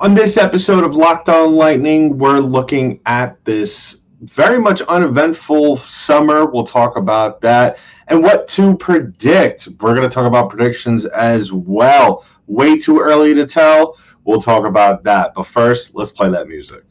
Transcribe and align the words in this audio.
On 0.00 0.14
this 0.14 0.36
episode 0.36 0.84
of 0.84 0.94
Locked 0.94 1.28
On 1.28 1.56
Lightning, 1.56 2.18
we're 2.18 2.38
looking 2.38 3.00
at 3.06 3.44
this 3.44 3.96
very 4.20 4.60
much 4.60 4.80
uneventful 4.82 5.76
summer. 5.76 6.46
We'll 6.46 6.62
talk 6.62 6.96
about 6.96 7.40
that 7.40 7.80
and 8.06 8.22
what 8.22 8.46
to 8.50 8.76
predict. 8.76 9.66
We're 9.80 9.96
going 9.96 10.08
to 10.08 10.14
talk 10.14 10.26
about 10.26 10.50
predictions 10.50 11.04
as 11.06 11.52
well. 11.52 12.24
Way 12.46 12.78
too 12.78 13.00
early 13.00 13.34
to 13.34 13.44
tell. 13.44 13.98
We'll 14.24 14.40
talk 14.40 14.66
about 14.66 15.02
that. 15.02 15.34
But 15.34 15.46
first, 15.46 15.96
let's 15.96 16.12
play 16.12 16.30
that 16.30 16.46
music. 16.46 16.84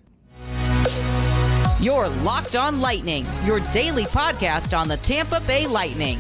Your 1.79 2.09
Locked 2.09 2.57
On 2.57 2.81
Lightning, 2.81 3.25
your 3.45 3.61
daily 3.71 4.03
podcast 4.03 4.77
on 4.77 4.89
the 4.89 4.97
Tampa 4.97 5.39
Bay 5.47 5.65
Lightning. 5.65 6.19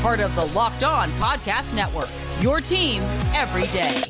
Part 0.00 0.20
of 0.20 0.34
the 0.36 0.46
Locked 0.46 0.84
On 0.84 1.10
Podcast 1.12 1.74
Network, 1.74 2.08
your 2.40 2.62
team 2.62 3.02
every 3.34 3.66
day. 3.78 4.00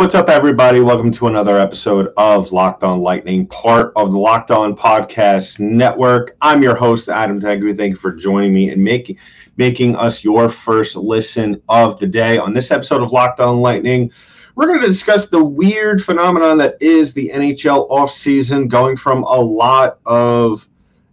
What's 0.00 0.14
up, 0.14 0.30
everybody? 0.30 0.80
Welcome 0.80 1.10
to 1.10 1.26
another 1.26 1.58
episode 1.58 2.14
of 2.16 2.52
Locked 2.52 2.84
On 2.84 3.02
Lightning, 3.02 3.46
part 3.46 3.92
of 3.96 4.12
the 4.12 4.18
Locked 4.18 4.50
On 4.50 4.74
Podcast 4.74 5.60
Network. 5.60 6.38
I'm 6.40 6.62
your 6.62 6.74
host, 6.74 7.10
Adam 7.10 7.38
Tengu. 7.38 7.74
Thank 7.74 7.90
you 7.90 7.96
for 7.96 8.10
joining 8.10 8.54
me 8.54 8.70
and 8.70 8.82
making 8.82 9.18
making 9.58 9.96
us 9.96 10.24
your 10.24 10.48
first 10.48 10.96
listen 10.96 11.60
of 11.68 12.00
the 12.00 12.06
day. 12.06 12.38
On 12.38 12.54
this 12.54 12.70
episode 12.70 13.02
of 13.02 13.12
Locked 13.12 13.40
On 13.40 13.60
Lightning, 13.60 14.10
we're 14.54 14.68
going 14.68 14.80
to 14.80 14.86
discuss 14.86 15.26
the 15.26 15.44
weird 15.44 16.02
phenomenon 16.02 16.56
that 16.56 16.78
is 16.80 17.12
the 17.12 17.30
NHL 17.34 17.90
offseason, 17.90 18.68
going 18.68 18.96
from 18.96 19.22
a 19.24 19.38
lot 19.38 19.98
of 20.06 20.66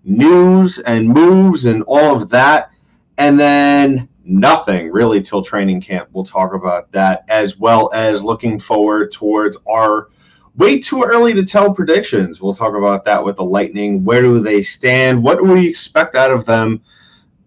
news 0.05 0.79
and 0.79 1.09
moves 1.09 1.65
and 1.65 1.83
all 1.87 2.15
of 2.15 2.29
that, 2.29 2.71
and 3.17 3.37
then 3.37 4.07
nothing 4.27 4.91
really 4.91 5.21
till 5.21 5.41
training 5.41 5.81
camp. 5.81 6.09
We'll 6.11 6.25
talk 6.25 6.53
about 6.53 6.91
that 6.91 7.23
as 7.29 7.57
well 7.57 7.89
as 7.93 8.23
looking 8.23 8.59
forward 8.59 9.11
towards 9.11 9.57
our 9.67 10.09
way 10.57 10.79
too 10.79 11.03
early 11.03 11.33
to 11.33 11.45
tell 11.45 11.73
predictions. 11.73 12.41
We'll 12.41 12.53
talk 12.53 12.75
about 12.75 13.05
that 13.05 13.23
with 13.23 13.37
the 13.37 13.45
Lightning. 13.45 14.03
Where 14.03 14.21
do 14.21 14.39
they 14.39 14.61
stand? 14.61 15.23
What 15.23 15.37
do 15.37 15.45
we 15.45 15.67
expect 15.67 16.15
out 16.15 16.31
of 16.31 16.45
them 16.45 16.81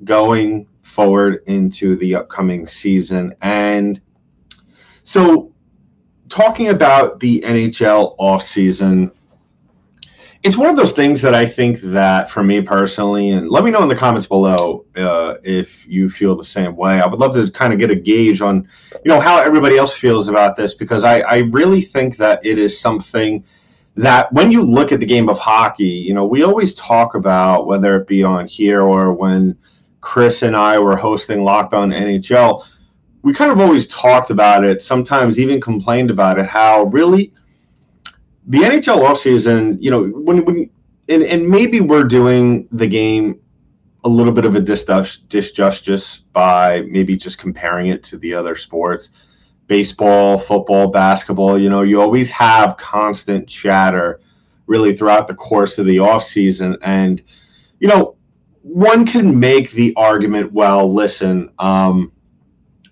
going 0.05 0.67
forward 0.83 1.43
into 1.47 1.97
the 1.97 2.15
upcoming 2.15 2.67
season? 2.67 3.35
And 3.43 4.01
so, 5.03 5.53
talking 6.29 6.69
about 6.69 7.21
the 7.21 7.41
NHL 7.41 8.17
offseason, 8.19 9.11
it's 10.43 10.57
one 10.57 10.71
of 10.71 10.77
those 10.77 10.93
things 10.93 11.21
that 11.21 11.35
I 11.35 11.45
think 11.45 11.81
that 11.81 12.31
for 12.31 12.43
me 12.43 12.63
personally, 12.63 13.31
and 13.31 13.51
let 13.51 13.63
me 13.63 13.71
know 13.71 13.83
in 13.83 13.89
the 13.89 13.97
comments 13.97 14.25
below 14.25 14.87
uh, 14.97 15.35
if 15.45 15.87
you 15.87 16.09
feel 16.09 16.35
the 16.35 16.45
same 16.45 16.77
way. 16.77 17.01
I 17.01 17.07
would 17.07 17.21
love 17.21 17.35
to 17.35 17.51
kind 17.51 17.75
of 17.75 17.79
get 17.79 17.91
a 17.91 17.95
gauge 17.95 18.41
on, 18.41 18.67
you 19.05 19.11
know, 19.11 19.21
how 19.21 19.41
everybody 19.41 19.77
else 19.77 19.93
feels 19.95 20.29
about 20.29 20.57
this 20.57 20.73
because 20.73 21.05
I, 21.05 21.21
I 21.21 21.39
really 21.39 21.83
think 21.83 22.17
that 22.17 22.45
it 22.45 22.59
is 22.59 22.79
something 22.79 23.45
that 23.97 24.33
when 24.33 24.51
you 24.51 24.63
look 24.63 24.93
at 24.93 25.01
the 25.01 25.07
game 25.07 25.29
of 25.29 25.39
hockey, 25.39 25.85
you 25.85 26.15
know, 26.15 26.25
we 26.25 26.43
always 26.43 26.73
talk 26.73 27.15
about 27.15 27.67
whether 27.67 27.97
it 27.97 28.07
be 28.07 28.23
on 28.23 28.47
here 28.47 28.81
or 28.81 29.13
when 29.13 29.59
Chris 30.01 30.43
and 30.43 30.57
I 30.57 30.79
were 30.79 30.97
hosting 30.97 31.43
Locked 31.43 31.75
On 31.75 31.91
NHL, 31.91 32.65
we 33.23 33.35
kind 33.35 33.53
of 33.53 33.61
always 33.61 33.87
talked 33.89 34.31
about 34.31 34.65
it, 34.65 34.81
sometimes 34.81 35.39
even 35.39 35.61
complained 35.61 36.11
about 36.11 36.39
it, 36.39 36.47
how 36.47 36.85
really 36.85 37.35
the 38.47 38.59
NHL 38.59 39.03
offseason, 39.03 39.77
you 39.81 39.91
know, 39.91 40.05
when 40.05 40.45
when 40.45 40.71
and, 41.09 41.23
and 41.23 41.49
maybe 41.49 41.81
we're 41.81 42.05
doing 42.05 42.69
the 42.73 42.87
game 42.87 43.41
a 44.05 44.09
little 44.09 44.33
bit 44.33 44.45
of 44.45 44.57
a 44.57 44.61
disjustice 44.61 46.21
by 46.33 46.83
maybe 46.83 47.17
just 47.17 47.39
comparing 47.39 47.89
it 47.89 48.03
to 48.05 48.17
the 48.19 48.33
other 48.33 48.57
sports. 48.57 49.11
Baseball 49.67 50.37
football 50.37 50.89
basketball 50.89 51.57
you 51.57 51.71
know 51.71 51.83
you 51.83 52.01
always 52.01 52.29
have 52.31 52.77
constant 52.77 53.47
chatter 53.49 54.21
really 54.67 54.97
throughout 54.97 55.29
the 55.29 55.35
course 55.35 55.79
of 55.79 55.87
the 55.87 55.99
offseason. 55.99 56.77
And 56.83 57.23
you 57.79 57.89
know 57.89 58.17
one 58.63 59.07
can 59.07 59.39
make 59.39 59.71
the 59.71 59.95
argument 59.97 60.53
well 60.53 60.93
listen 60.93 61.51
um, 61.59 62.13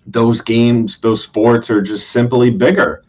those 0.05 0.41
games 0.41 0.99
those 0.99 1.23
sports 1.23 1.69
are 1.69 1.81
just 1.81 2.09
simply 2.11 2.49
bigger 2.49 3.03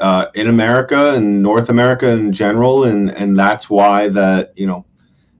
uh, 0.00 0.26
in 0.34 0.48
America 0.48 1.14
and 1.14 1.42
North 1.42 1.68
America 1.68 2.08
in 2.08 2.32
general, 2.32 2.84
and 2.84 3.10
and 3.10 3.36
that's 3.36 3.70
why 3.70 4.08
that 4.08 4.52
you 4.56 4.66
know 4.66 4.84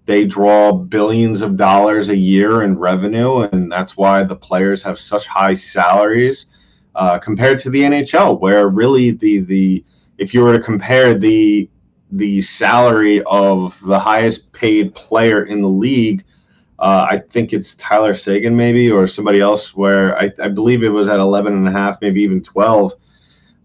they 0.06 0.24
draw 0.24 0.72
billions 0.72 1.42
of 1.42 1.56
dollars 1.56 2.08
a 2.10 2.16
year 2.16 2.62
in 2.62 2.78
revenue, 2.78 3.40
and 3.40 3.70
that's 3.70 3.96
why 3.96 4.22
the 4.22 4.36
players 4.36 4.82
have 4.82 5.00
such 5.00 5.26
high 5.26 5.54
salaries 5.54 6.46
uh, 6.94 7.18
compared 7.18 7.58
to 7.60 7.70
the 7.70 7.82
NHL, 7.82 8.40
where 8.40 8.68
really 8.68 9.10
the 9.10 9.40
the 9.40 9.84
if 10.18 10.32
you 10.32 10.42
were 10.42 10.52
to 10.52 10.62
compare 10.62 11.14
the 11.14 11.68
the 12.12 12.40
salary 12.42 13.22
of 13.24 13.80
the 13.86 13.98
highest 13.98 14.52
paid 14.52 14.94
player 14.94 15.46
in 15.46 15.60
the 15.60 15.68
league. 15.68 16.24
Uh, 16.78 17.06
I 17.08 17.18
think 17.18 17.52
it's 17.52 17.76
Tyler 17.76 18.14
Seguin, 18.14 18.54
maybe, 18.54 18.90
or 18.90 19.06
somebody 19.06 19.40
else, 19.40 19.74
where 19.74 20.18
I, 20.18 20.30
I 20.42 20.48
believe 20.48 20.82
it 20.82 20.88
was 20.88 21.08
at 21.08 21.18
11 21.20 21.54
and 21.54 21.66
a 21.68 21.70
half, 21.70 22.00
maybe 22.00 22.20
even 22.20 22.42
12 22.42 22.92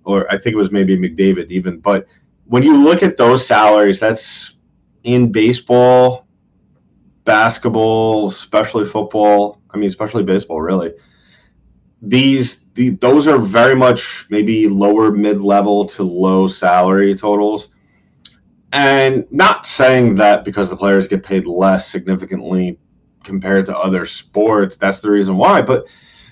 or 0.10 0.32
I 0.32 0.38
think 0.38 0.54
it 0.54 0.58
was 0.58 0.72
maybe 0.72 0.98
McDavid 0.98 1.50
even. 1.52 1.80
But 1.80 2.08
when 2.46 2.64
you 2.64 2.76
look 2.76 3.04
at 3.04 3.18
those 3.18 3.46
salaries, 3.46 4.00
that's 4.00 4.54
in 5.04 5.32
baseball, 5.32 6.28
basketball, 7.26 8.28
especially 8.28 8.86
football. 8.86 9.62
I 9.72 9.78
mean, 9.78 9.88
especially 9.88 10.24
baseball, 10.24 10.62
really. 10.62 10.94
These 12.02 12.62
the 12.74 12.92
those 12.92 13.28
are 13.28 13.38
very 13.38 13.76
much 13.76 14.26
maybe 14.30 14.68
lower 14.68 15.12
mid 15.12 15.42
level 15.42 15.86
to 15.86 16.04
low 16.04 16.48
salary 16.48 17.14
totals. 17.16 17.70
And 18.72 19.26
not 19.32 19.66
saying 19.66 20.16
that 20.16 20.46
because 20.46 20.70
the 20.70 20.78
players 20.78 21.08
get 21.08 21.24
paid 21.24 21.46
less 21.46 21.90
significantly 21.90 22.80
compared 23.24 23.66
to 23.66 23.78
other 23.78 24.06
sports, 24.06 24.78
that's 24.78 25.02
the 25.02 25.12
reason 25.12 25.38
why. 25.38 25.62
But 25.62 25.86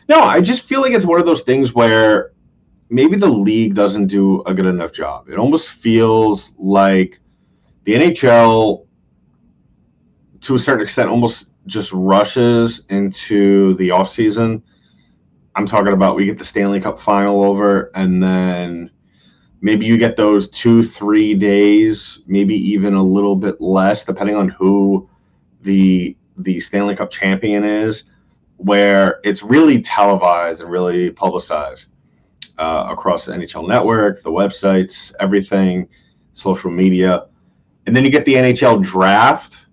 no, 0.07 0.21
I 0.21 0.41
just 0.41 0.67
feel 0.67 0.81
like 0.81 0.93
it's 0.93 1.05
one 1.05 1.19
of 1.19 1.25
those 1.25 1.43
things 1.43 1.73
where 1.73 2.31
maybe 2.89 3.17
the 3.17 3.27
league 3.27 3.75
doesn't 3.75 4.07
do 4.07 4.41
a 4.43 4.53
good 4.53 4.65
enough 4.65 4.93
job. 4.93 5.29
It 5.29 5.37
almost 5.37 5.69
feels 5.69 6.53
like 6.57 7.19
the 7.83 7.93
NHL, 7.93 8.85
to 10.41 10.55
a 10.55 10.59
certain 10.59 10.83
extent, 10.83 11.09
almost 11.09 11.51
just 11.65 11.91
rushes 11.91 12.85
into 12.89 13.73
the 13.75 13.89
offseason. 13.89 14.61
I'm 15.55 15.65
talking 15.65 15.93
about 15.93 16.15
we 16.15 16.25
get 16.25 16.37
the 16.37 16.45
Stanley 16.45 16.79
Cup 16.79 16.99
final 16.99 17.43
over, 17.43 17.91
and 17.95 18.21
then 18.21 18.91
maybe 19.61 19.85
you 19.85 19.97
get 19.97 20.15
those 20.15 20.49
two, 20.49 20.83
three 20.83 21.33
days, 21.33 22.19
maybe 22.27 22.55
even 22.55 22.93
a 22.93 23.03
little 23.03 23.35
bit 23.35 23.59
less, 23.59 24.05
depending 24.05 24.35
on 24.35 24.49
who 24.49 25.09
the 25.61 26.15
the 26.37 26.59
Stanley 26.59 26.95
Cup 26.95 27.09
champion 27.09 27.63
is, 27.63 28.03
where 28.57 29.19
it's 29.23 29.41
really 29.41 29.81
televised 29.81 30.61
and 30.61 30.69
really 30.69 31.09
publicized 31.09 31.91
uh, 32.57 32.87
across 32.89 33.25
the 33.25 33.33
NHL 33.33 33.67
network, 33.67 34.21
the 34.21 34.31
websites, 34.31 35.13
everything, 35.19 35.87
social 36.33 36.71
media. 36.71 37.27
And 37.85 37.95
then 37.95 38.03
you 38.03 38.11
get 38.11 38.25
the 38.25 38.35
NHL 38.35 38.83
draft, 38.83 39.65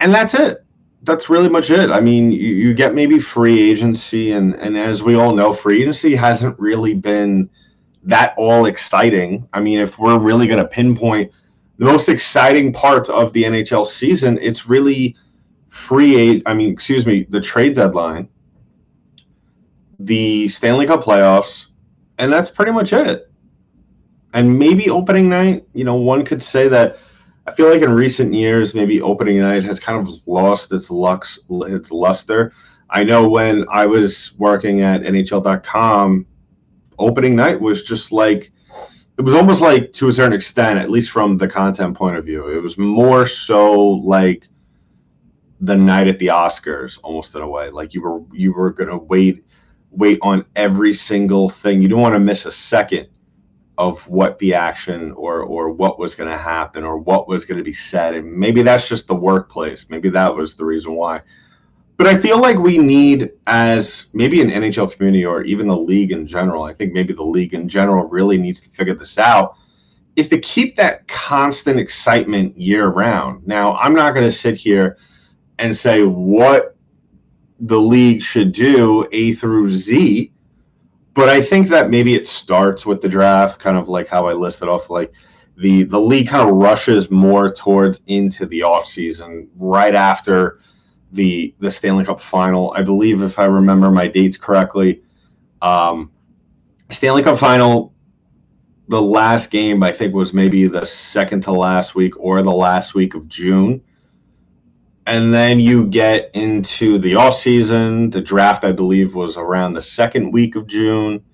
and 0.00 0.14
that's 0.14 0.34
it. 0.34 0.64
That's 1.02 1.30
really 1.30 1.48
much 1.48 1.70
it. 1.70 1.90
I 1.90 2.00
mean, 2.00 2.32
you, 2.32 2.54
you 2.54 2.74
get 2.74 2.94
maybe 2.94 3.18
free 3.18 3.70
agency, 3.70 4.32
and, 4.32 4.54
and 4.56 4.76
as 4.76 5.02
we 5.02 5.14
all 5.14 5.34
know, 5.34 5.52
free 5.52 5.82
agency 5.82 6.16
hasn't 6.16 6.58
really 6.58 6.94
been 6.94 7.48
that 8.02 8.34
all 8.36 8.66
exciting. 8.66 9.48
I 9.52 9.60
mean, 9.60 9.78
if 9.78 9.98
we're 9.98 10.18
really 10.18 10.46
going 10.46 10.58
to 10.58 10.66
pinpoint 10.66 11.32
the 11.78 11.84
most 11.84 12.08
exciting 12.08 12.72
part 12.72 13.08
of 13.08 13.32
the 13.32 13.44
NHL 13.44 13.86
season, 13.86 14.38
it's 14.40 14.68
really 14.68 15.16
free. 15.68 16.42
I 16.46 16.54
mean, 16.54 16.72
excuse 16.72 17.06
me, 17.06 17.26
the 17.28 17.40
trade 17.40 17.74
deadline 17.74 18.28
the 19.98 20.48
Stanley 20.48 20.86
Cup 20.86 21.02
playoffs, 21.02 21.66
and 22.18 22.32
that's 22.32 22.50
pretty 22.50 22.72
much 22.72 22.92
it. 22.92 23.30
And 24.34 24.58
maybe 24.58 24.90
opening 24.90 25.28
night, 25.28 25.66
you 25.72 25.84
know, 25.84 25.94
one 25.94 26.24
could 26.24 26.42
say 26.42 26.68
that 26.68 26.98
I 27.46 27.52
feel 27.52 27.70
like 27.70 27.80
in 27.80 27.90
recent 27.90 28.34
years, 28.34 28.74
maybe 28.74 29.00
opening 29.00 29.40
night 29.40 29.64
has 29.64 29.80
kind 29.80 29.98
of 29.98 30.14
lost 30.26 30.70
its 30.72 30.90
lux, 30.90 31.38
its 31.48 31.90
luster. 31.90 32.52
I 32.90 33.04
know 33.04 33.28
when 33.28 33.64
I 33.70 33.86
was 33.86 34.32
working 34.38 34.82
at 34.82 35.02
NHL.com, 35.02 36.26
opening 36.98 37.36
night 37.36 37.58
was 37.58 37.84
just 37.84 38.12
like 38.12 38.52
it 39.18 39.22
was 39.22 39.34
almost 39.34 39.60
like 39.60 39.92
to 39.94 40.08
a 40.08 40.12
certain 40.12 40.32
extent, 40.32 40.78
at 40.78 40.90
least 40.90 41.10
from 41.10 41.38
the 41.38 41.48
content 41.48 41.96
point 41.96 42.16
of 42.16 42.24
view, 42.24 42.48
it 42.48 42.62
was 42.62 42.78
more 42.78 43.26
so 43.26 43.80
like 43.80 44.46
the 45.60 45.74
night 45.74 46.06
at 46.06 46.18
the 46.18 46.28
Oscars, 46.28 46.98
almost 47.02 47.34
in 47.34 47.42
a 47.42 47.48
way. 47.48 47.70
Like 47.70 47.94
you 47.94 48.02
were 48.02 48.20
you 48.32 48.52
were 48.52 48.72
gonna 48.72 48.98
wait 48.98 49.44
wait 49.90 50.18
on 50.22 50.44
every 50.56 50.94
single 50.94 51.48
thing. 51.48 51.82
You 51.82 51.88
don't 51.88 52.00
want 52.00 52.14
to 52.14 52.20
miss 52.20 52.46
a 52.46 52.52
second 52.52 53.08
of 53.78 54.06
what 54.08 54.38
the 54.40 54.52
action 54.52 55.12
or 55.12 55.42
or 55.42 55.70
what 55.70 55.98
was 56.00 56.14
going 56.14 56.28
to 56.28 56.36
happen 56.36 56.82
or 56.82 56.98
what 56.98 57.28
was 57.28 57.44
going 57.44 57.58
to 57.58 57.64
be 57.64 57.72
said 57.72 58.12
and 58.12 58.30
maybe 58.30 58.60
that's 58.62 58.88
just 58.88 59.06
the 59.06 59.14
workplace. 59.14 59.86
Maybe 59.88 60.08
that 60.10 60.34
was 60.34 60.56
the 60.56 60.64
reason 60.64 60.94
why. 60.94 61.22
But 61.96 62.06
i 62.06 62.20
feel 62.20 62.40
like 62.40 62.58
we 62.58 62.78
need 62.78 63.30
as 63.46 64.06
maybe 64.12 64.40
an 64.40 64.50
nhl 64.50 64.90
community 64.90 65.24
or 65.24 65.42
even 65.42 65.66
the 65.66 65.76
league 65.76 66.12
in 66.12 66.26
general 66.26 66.62
i 66.62 66.72
think 66.72 66.92
maybe 66.92 67.12
the 67.12 67.22
league 67.22 67.54
in 67.54 67.68
general 67.68 68.04
really 68.04 68.38
needs 68.38 68.60
to 68.60 68.70
figure 68.70 68.94
this 68.94 69.18
out 69.18 69.54
is 70.14 70.28
to 70.28 70.38
keep 70.38 70.74
that 70.76 71.06
constant 71.06 71.78
excitement 71.78 72.56
year 72.58 72.88
round. 72.88 73.46
Now 73.46 73.76
i'm 73.76 73.94
not 73.94 74.14
going 74.14 74.28
to 74.28 74.36
sit 74.36 74.56
here 74.56 74.98
and 75.58 75.74
say 75.74 76.04
what 76.04 76.76
the 77.60 77.80
league 77.80 78.22
should 78.22 78.52
do 78.52 79.06
a 79.12 79.32
through 79.34 79.70
z 79.70 80.32
but 81.18 81.28
I 81.28 81.42
think 81.42 81.66
that 81.70 81.90
maybe 81.90 82.14
it 82.14 82.28
starts 82.28 82.86
with 82.86 83.02
the 83.02 83.08
draft, 83.08 83.58
kind 83.58 83.76
of 83.76 83.88
like 83.88 84.06
how 84.06 84.28
I 84.28 84.34
listed 84.34 84.68
off, 84.68 84.88
like 84.88 85.12
the 85.56 85.82
the 85.82 86.00
league 86.00 86.28
kind 86.28 86.48
of 86.48 86.54
rushes 86.54 87.10
more 87.10 87.50
towards 87.52 88.02
into 88.06 88.46
the 88.46 88.62
off 88.62 88.86
season 88.86 89.48
right 89.56 89.96
after 89.96 90.60
the 91.10 91.52
the 91.58 91.72
Stanley 91.72 92.04
Cup 92.04 92.20
final. 92.20 92.72
I 92.76 92.82
believe, 92.82 93.24
if 93.24 93.36
I 93.40 93.46
remember 93.46 93.90
my 93.90 94.06
dates 94.06 94.36
correctly, 94.36 95.02
um, 95.60 96.12
Stanley 96.90 97.24
Cup 97.24 97.36
final. 97.36 97.92
The 98.86 99.02
last 99.02 99.50
game 99.50 99.82
I 99.82 99.90
think 99.90 100.14
was 100.14 100.32
maybe 100.32 100.68
the 100.68 100.86
second 100.86 101.42
to 101.42 101.52
last 101.52 101.96
week 101.96 102.14
or 102.16 102.42
the 102.44 102.52
last 102.52 102.94
week 102.94 103.16
of 103.16 103.28
June 103.28 103.82
and 105.08 105.32
then 105.32 105.58
you 105.58 105.86
get 105.86 106.30
into 106.34 106.98
the 106.98 107.14
off 107.14 107.34
season. 107.34 108.10
The 108.10 108.20
draft, 108.20 108.62
I 108.62 108.72
believe, 108.72 109.14
was 109.14 109.38
around 109.38 109.72
the 109.72 109.80
second 109.80 110.32
week 110.32 110.54
of 110.54 110.66
June. 110.66 111.24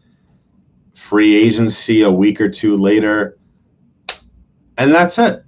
Free 0.94 1.34
agency 1.34 2.02
a 2.02 2.10
week 2.10 2.40
or 2.40 2.48
two 2.48 2.76
later, 2.76 3.36
and 4.78 4.94
that's 4.94 5.18
it. 5.18 5.44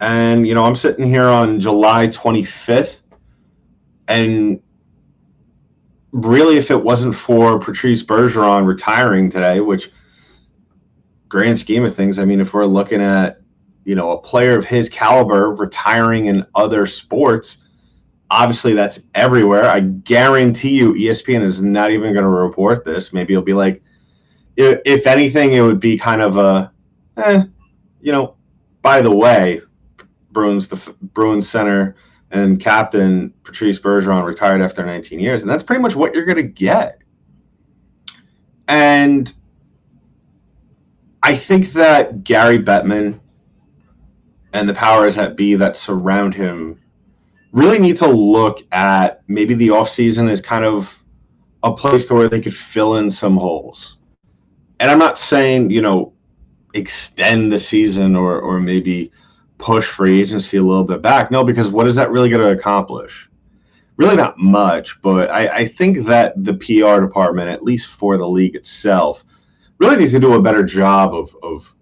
And 0.00 0.46
you 0.46 0.54
know, 0.54 0.62
I'm 0.62 0.76
sitting 0.76 1.06
here 1.06 1.24
on 1.24 1.58
July 1.58 2.06
25th, 2.06 3.02
and 4.06 4.62
really, 6.12 6.58
if 6.58 6.70
it 6.70 6.84
wasn't 6.84 7.16
for 7.16 7.58
Patrice 7.58 8.04
Bergeron 8.04 8.64
retiring 8.64 9.28
today, 9.28 9.58
which 9.58 9.90
grand 11.28 11.58
scheme 11.58 11.84
of 11.84 11.96
things, 11.96 12.20
I 12.20 12.24
mean, 12.26 12.40
if 12.40 12.54
we're 12.54 12.64
looking 12.64 13.02
at 13.02 13.40
you 13.86 13.94
know, 13.94 14.10
a 14.10 14.18
player 14.18 14.58
of 14.58 14.64
his 14.64 14.88
caliber 14.88 15.54
retiring 15.54 16.26
in 16.26 16.44
other 16.56 16.86
sports, 16.86 17.58
obviously 18.32 18.74
that's 18.74 19.00
everywhere. 19.14 19.70
I 19.70 19.78
guarantee 19.78 20.70
you 20.70 20.94
ESPN 20.94 21.44
is 21.44 21.62
not 21.62 21.92
even 21.92 22.12
going 22.12 22.24
to 22.24 22.28
report 22.28 22.84
this. 22.84 23.12
Maybe 23.12 23.32
it'll 23.32 23.44
be 23.44 23.54
like, 23.54 23.80
if 24.56 25.06
anything, 25.06 25.52
it 25.52 25.60
would 25.60 25.78
be 25.78 25.96
kind 25.96 26.20
of 26.20 26.36
a, 26.36 26.72
eh, 27.18 27.44
you 28.00 28.10
know, 28.10 28.34
by 28.82 29.00
the 29.00 29.14
way, 29.14 29.60
Bruins, 30.32 30.66
the 30.66 30.94
Bruins 31.14 31.48
center 31.48 31.94
and 32.32 32.58
captain 32.58 33.32
Patrice 33.44 33.78
Bergeron 33.78 34.24
retired 34.24 34.62
after 34.62 34.84
19 34.84 35.20
years. 35.20 35.42
And 35.42 35.50
that's 35.50 35.62
pretty 35.62 35.80
much 35.80 35.94
what 35.94 36.12
you're 36.12 36.24
going 36.24 36.36
to 36.38 36.42
get. 36.42 36.98
And 38.66 39.32
I 41.22 41.36
think 41.36 41.68
that 41.74 42.24
Gary 42.24 42.58
Bettman 42.58 43.20
and 44.56 44.66
the 44.66 44.74
powers 44.74 45.14
that 45.16 45.36
be 45.36 45.54
that 45.54 45.76
surround 45.76 46.34
him 46.34 46.80
really 47.52 47.78
need 47.78 47.96
to 47.98 48.06
look 48.06 48.60
at 48.72 49.22
maybe 49.28 49.52
the 49.52 49.68
offseason 49.68 50.30
as 50.30 50.40
kind 50.40 50.64
of 50.64 51.02
a 51.62 51.72
place 51.72 52.10
where 52.10 52.28
they 52.28 52.40
could 52.40 52.54
fill 52.54 52.96
in 52.96 53.10
some 53.10 53.36
holes. 53.36 53.98
And 54.80 54.90
I'm 54.90 54.98
not 54.98 55.18
saying, 55.18 55.70
you 55.70 55.82
know, 55.82 56.14
extend 56.72 57.52
the 57.52 57.58
season 57.58 58.16
or 58.16 58.40
or 58.40 58.60
maybe 58.60 59.12
push 59.58 59.86
free 59.86 60.20
agency 60.20 60.56
a 60.56 60.62
little 60.62 60.84
bit 60.84 61.02
back. 61.02 61.30
No, 61.30 61.44
because 61.44 61.68
what 61.68 61.86
is 61.86 61.96
that 61.96 62.10
really 62.10 62.30
going 62.30 62.42
to 62.42 62.58
accomplish? 62.58 63.28
Really 63.98 64.16
not 64.16 64.38
much, 64.38 65.00
but 65.02 65.30
I, 65.30 65.48
I 65.48 65.68
think 65.68 66.04
that 66.06 66.32
the 66.44 66.54
PR 66.54 67.00
department, 67.00 67.50
at 67.50 67.62
least 67.62 67.86
for 67.86 68.16
the 68.18 68.28
league 68.28 68.54
itself, 68.54 69.24
really 69.78 69.96
needs 69.96 70.12
to 70.12 70.20
do 70.20 70.34
a 70.34 70.42
better 70.42 70.62
job 70.62 71.14
of, 71.14 71.34
of 71.42 71.74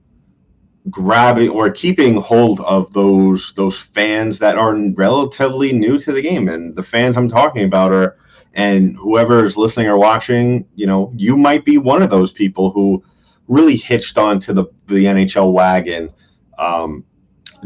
grabbing 0.90 1.48
or 1.48 1.70
keeping 1.70 2.16
hold 2.20 2.60
of 2.60 2.92
those 2.92 3.54
those 3.54 3.78
fans 3.78 4.38
that 4.38 4.58
are 4.58 4.74
relatively 4.74 5.72
new 5.72 5.98
to 5.98 6.12
the 6.12 6.20
game. 6.20 6.48
And 6.48 6.74
the 6.74 6.82
fans 6.82 7.16
i'm 7.16 7.28
talking 7.28 7.64
about 7.64 7.92
are 7.92 8.16
and 8.54 8.96
whoever 8.96 9.44
is 9.44 9.56
listening 9.56 9.86
or 9.86 9.96
watching 9.96 10.66
you 10.74 10.86
know 10.86 11.12
you 11.16 11.36
might 11.36 11.64
be 11.64 11.78
one 11.78 12.02
of 12.02 12.10
those 12.10 12.32
people 12.32 12.70
who 12.70 13.02
really 13.48 13.76
hitched 13.76 14.18
onto 14.18 14.52
the 14.52 14.64
the 14.86 15.04
nhl 15.06 15.52
wagon 15.52 16.10
um, 16.58 17.04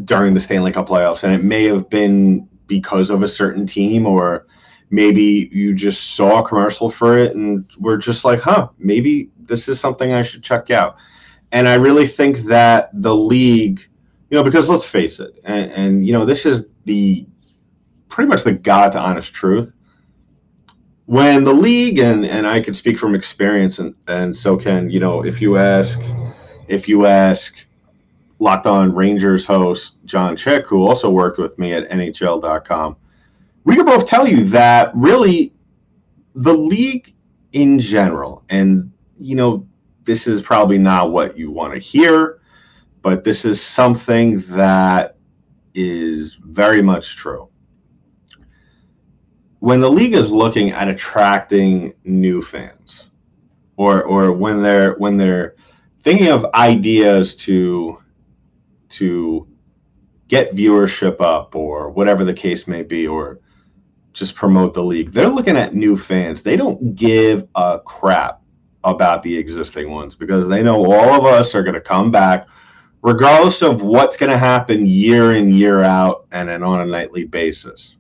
during 0.05 0.33
the 0.35 0.41
stanley 0.41 0.73
cup 0.73 0.89
playoffs. 0.89 1.25
And 1.25 1.33
it 1.33 1.43
may 1.43 1.65
have 1.65 1.91
been 1.91 2.49
because 2.69 3.11
of 3.11 3.23
a 3.23 3.29
certain 3.29 3.67
team 3.67 4.07
or 4.07 4.47
maybe 4.91 5.51
you 5.53 5.75
just 5.75 6.13
saw 6.15 6.41
a 6.41 6.49
commercial 6.49 6.89
for 6.89 7.19
it 7.19 7.35
and 7.35 7.65
we're 7.79 7.97
just 7.97 8.25
like 8.25 8.41
huh 8.41 8.69
maybe 8.79 9.31
this 9.39 9.69
is 9.69 9.81
something 9.81 10.13
i 10.13 10.23
should 10.23 10.43
check 10.43 10.71
out 10.71 10.97
and 11.53 11.69
I 11.69 11.75
really 11.75 12.07
think 12.07 12.39
that 12.41 12.91
the 12.93 13.15
league, 13.15 13.81
you 14.31 14.37
know, 14.37 14.43
because 14.43 14.69
let's 14.69 14.85
face 14.85 15.21
it, 15.21 15.39
and, 15.45 15.71
and 15.73 16.07
you 16.07 16.13
know, 16.13 16.25
this 16.25 16.45
is 16.45 16.67
the 16.85 17.27
pretty 18.09 18.29
much 18.29 18.43
the 18.43 18.53
God 18.53 18.93
to 18.93 18.99
honest 18.99 19.33
truth. 19.33 19.73
When 21.07 21.45
the 21.45 21.53
league, 21.53 21.99
and, 22.01 22.27
and 22.27 22.47
I 22.47 22.61
can 22.61 22.75
speak 22.75 22.99
from 22.99 23.15
experience, 23.15 23.79
and, 23.79 23.95
and 24.09 24.37
so 24.37 24.57
can, 24.57 24.91
you 24.91 24.99
know, 24.99 25.25
if 25.25 25.41
you 25.41 25.57
ask, 25.57 26.01
if 26.67 26.89
you 26.89 27.07
ask 27.07 27.65
Locked 28.41 28.67
On 28.67 28.93
Rangers 28.93 29.47
host 29.47 29.97
John 30.05 30.37
Chick, 30.37 30.67
who 30.67 30.85
also 30.87 31.09
worked 31.09 31.39
with 31.39 31.57
me 31.59 31.75
at 31.75 31.89
NHL.com, 31.89 32.97
we 33.63 33.77
can 33.77 33.87
both 33.87 34.07
tell 34.07 34.27
you 34.27 34.45
that 34.47 34.91
really 34.95 35.53
the 36.35 36.53
league 36.53 37.15
in 37.53 37.79
general, 37.79 38.43
and, 38.49 38.91
you 39.17 39.37
know, 39.37 39.68
this 40.09 40.27
is 40.27 40.41
probably 40.41 40.79
not 40.79 41.13
what 41.13 41.37
you 41.37 41.51
want 41.51 41.75
to 41.75 41.79
hear, 41.79 42.41
but 43.03 43.25
this 43.25 43.45
is 43.45 43.61
something 43.61 44.39
that 44.57 45.19
is 45.75 46.39
very 46.41 46.81
much 46.81 47.15
true. 47.15 47.51
When 49.59 49.81
the 49.81 49.91
league 49.91 50.15
is 50.15 50.31
looking 50.31 50.71
at 50.71 50.89
attracting 50.89 51.93
new 52.05 52.41
fans, 52.41 53.11
or 53.77 54.03
or 54.03 54.33
when 54.33 54.63
they're 54.63 54.95
when 54.95 55.19
they're 55.19 55.57
thinking 56.05 56.29
of 56.29 56.47
ideas 56.55 57.37
to 57.45 58.03
to 58.89 59.47
get 60.29 60.55
viewership 60.55 61.21
up 61.21 61.55
or 61.55 61.91
whatever 61.91 62.25
the 62.25 62.33
case 62.33 62.67
may 62.67 62.83
be, 62.83 63.07
or 63.07 63.41
just 64.15 64.35
promote 64.35 64.73
the 64.73 64.83
league. 64.83 65.13
They're 65.13 65.29
looking 65.29 65.59
at 65.59 65.75
new 65.75 65.99
fans. 65.99 66.43
They 66.43 66.57
don't 66.57 66.95
give 66.95 67.47
a 67.55 67.81
crap 67.85 68.38
about 68.85 69.23
the 69.23 69.37
existing 69.37 69.91
ones 69.91 70.15
because 70.15 70.49
they 70.49 70.63
know 70.63 70.93
all 70.93 71.11
of 71.15 71.25
us 71.25 71.55
are 71.55 71.63
going 71.63 71.75
to 71.75 71.81
come 71.81 72.11
back 72.11 72.47
regardless 73.03 73.63
of 73.63 73.83
what's 73.83 74.17
going 74.17 74.31
to 74.31 74.39
happen 74.39 74.87
year 74.87 75.37
in 75.37 75.53
year 75.53 75.83
out 75.83 76.27
and 76.33 76.49
then 76.49 76.63
on 76.63 76.81
a 76.81 76.87
nightly 76.87 77.25
basis. 77.25 77.97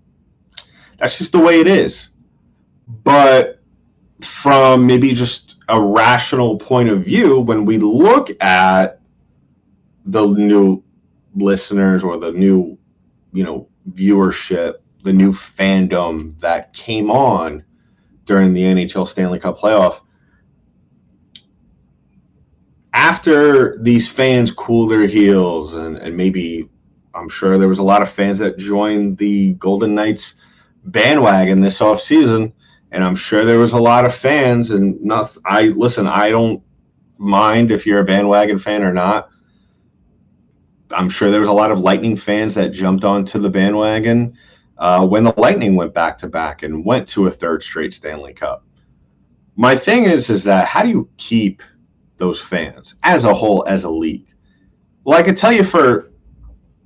That's 0.98 1.18
just 1.18 1.32
the 1.32 1.38
way 1.38 1.60
it 1.60 1.68
is. 1.68 2.10
But 3.04 3.62
from 4.20 4.86
maybe 4.86 5.12
just 5.14 5.56
a 5.68 5.80
rational 5.80 6.58
point 6.58 6.88
of 6.88 7.04
view 7.04 7.40
when 7.40 7.64
we 7.64 7.78
look 7.78 8.30
at 8.42 9.00
the 10.06 10.26
new 10.26 10.82
listeners 11.36 12.02
or 12.02 12.18
the 12.18 12.32
new 12.32 12.76
you 13.32 13.44
know 13.44 13.68
viewership 13.92 14.76
the 15.04 15.12
new 15.12 15.32
fandom 15.32 16.36
that 16.40 16.72
came 16.72 17.10
on 17.10 17.62
during 18.24 18.52
the 18.52 18.62
NHL 18.62 19.06
Stanley 19.06 19.38
Cup 19.38 19.58
playoff 19.58 20.00
after 22.98 23.78
these 23.78 24.08
fans 24.08 24.50
cool 24.50 24.88
their 24.88 25.06
heels 25.06 25.74
and, 25.74 25.98
and 25.98 26.16
maybe 26.16 26.68
I'm 27.14 27.28
sure 27.28 27.56
there 27.56 27.68
was 27.68 27.78
a 27.78 27.84
lot 27.84 28.02
of 28.02 28.10
fans 28.10 28.38
that 28.38 28.58
joined 28.58 29.18
the 29.18 29.52
Golden 29.54 29.94
Knights 29.94 30.34
bandwagon 30.82 31.60
this 31.60 31.80
off 31.80 32.00
season, 32.00 32.52
and 32.90 33.04
I'm 33.04 33.14
sure 33.14 33.44
there 33.44 33.60
was 33.60 33.70
a 33.70 33.78
lot 33.78 34.04
of 34.04 34.12
fans 34.12 34.72
and 34.72 35.00
not 35.00 35.36
I 35.44 35.68
listen, 35.68 36.08
I 36.08 36.30
don't 36.30 36.60
mind 37.18 37.70
if 37.70 37.86
you're 37.86 38.00
a 38.00 38.04
bandwagon 38.04 38.58
fan 38.58 38.82
or 38.82 38.92
not. 38.92 39.28
I'm 40.90 41.08
sure 41.08 41.30
there 41.30 41.38
was 41.38 41.48
a 41.48 41.52
lot 41.52 41.70
of 41.70 41.78
Lightning 41.78 42.16
fans 42.16 42.52
that 42.54 42.70
jumped 42.70 43.04
onto 43.04 43.38
the 43.38 43.48
bandwagon 43.48 44.36
uh, 44.76 45.06
when 45.06 45.22
the 45.22 45.34
Lightning 45.36 45.76
went 45.76 45.94
back 45.94 46.18
to 46.18 46.26
back 46.26 46.64
and 46.64 46.84
went 46.84 47.06
to 47.10 47.28
a 47.28 47.30
third 47.30 47.62
straight 47.62 47.94
Stanley 47.94 48.34
Cup. 48.34 48.64
My 49.54 49.76
thing 49.76 50.06
is, 50.06 50.30
is 50.30 50.42
that 50.44 50.66
how 50.66 50.82
do 50.82 50.88
you 50.88 51.08
keep 51.16 51.62
those 52.18 52.40
fans 52.40 52.96
as 53.02 53.24
a 53.24 53.32
whole, 53.32 53.64
as 53.66 53.84
a 53.84 53.90
league. 53.90 54.34
Well, 55.04 55.18
I 55.18 55.22
can 55.22 55.34
tell 55.34 55.52
you 55.52 55.64
for 55.64 56.10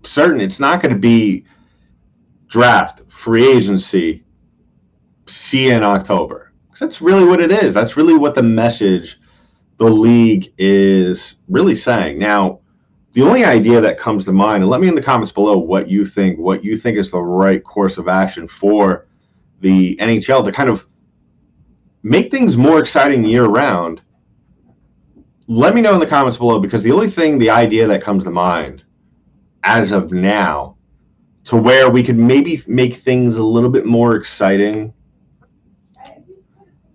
certain, 0.03 0.41
it's 0.41 0.61
not 0.61 0.81
going 0.81 0.95
to 0.95 0.99
be 0.99 1.45
draft, 2.47 3.03
free 3.09 3.49
agency, 3.49 4.25
see 5.27 5.71
in 5.71 5.83
October. 5.83 6.53
Because 6.67 6.81
that's 6.81 7.01
really 7.01 7.25
what 7.25 7.41
it 7.41 7.51
is. 7.51 7.75
That's 7.75 7.97
really 7.97 8.15
what 8.15 8.35
the 8.35 8.43
message 8.43 9.19
the 9.79 9.85
league 9.85 10.53
is 10.59 11.37
really 11.49 11.75
saying. 11.75 12.19
Now, 12.19 12.61
the 13.13 13.23
only 13.23 13.45
idea 13.45 13.81
that 13.81 13.99
comes 13.99 14.25
to 14.25 14.33
mind, 14.33 14.63
and 14.63 14.71
let 14.71 14.81
me 14.81 14.89
in 14.89 14.95
the 14.95 15.03
comments 15.03 15.33
below 15.33 15.59
what 15.59 15.89
you 15.89 16.05
think, 16.05 16.39
what 16.39 16.65
you 16.65 16.77
think 16.77 16.97
is 16.97 17.11
the 17.11 17.21
right 17.21 17.63
course 17.63 17.99
of 17.99 18.09
action 18.09 18.49
for 18.49 19.07
the 19.61 19.97
NHL 19.97 20.45
to 20.45 20.53
kind 20.53 20.71
of 20.71 20.87
make 22.03 22.31
things 22.31 22.57
more 22.57 22.79
exciting 22.79 23.25
year 23.25 23.45
round. 23.45 24.01
Let 25.53 25.75
me 25.75 25.83
know 25.83 25.93
in 25.93 26.01
the 26.01 26.07
comments 26.07 26.39
below 26.39 26.59
because 26.59 26.83
the 26.83 26.93
only 26.93 27.11
thing, 27.11 27.39
the 27.39 27.51
idea 27.51 27.87
that 27.87 28.03
comes 28.03 28.25
to 28.25 28.31
mind 28.31 28.85
as 29.65 29.93
of 29.93 30.11
now, 30.11 30.79
to 31.45 31.57
where 31.57 31.91
we 31.91 32.03
could 32.03 32.17
maybe 32.17 32.63
make 32.67 32.97
things 32.97 33.37
a 33.37 33.43
little 33.43 33.69
bit 33.69 33.85
more 33.85 34.17
exciting 34.17 34.95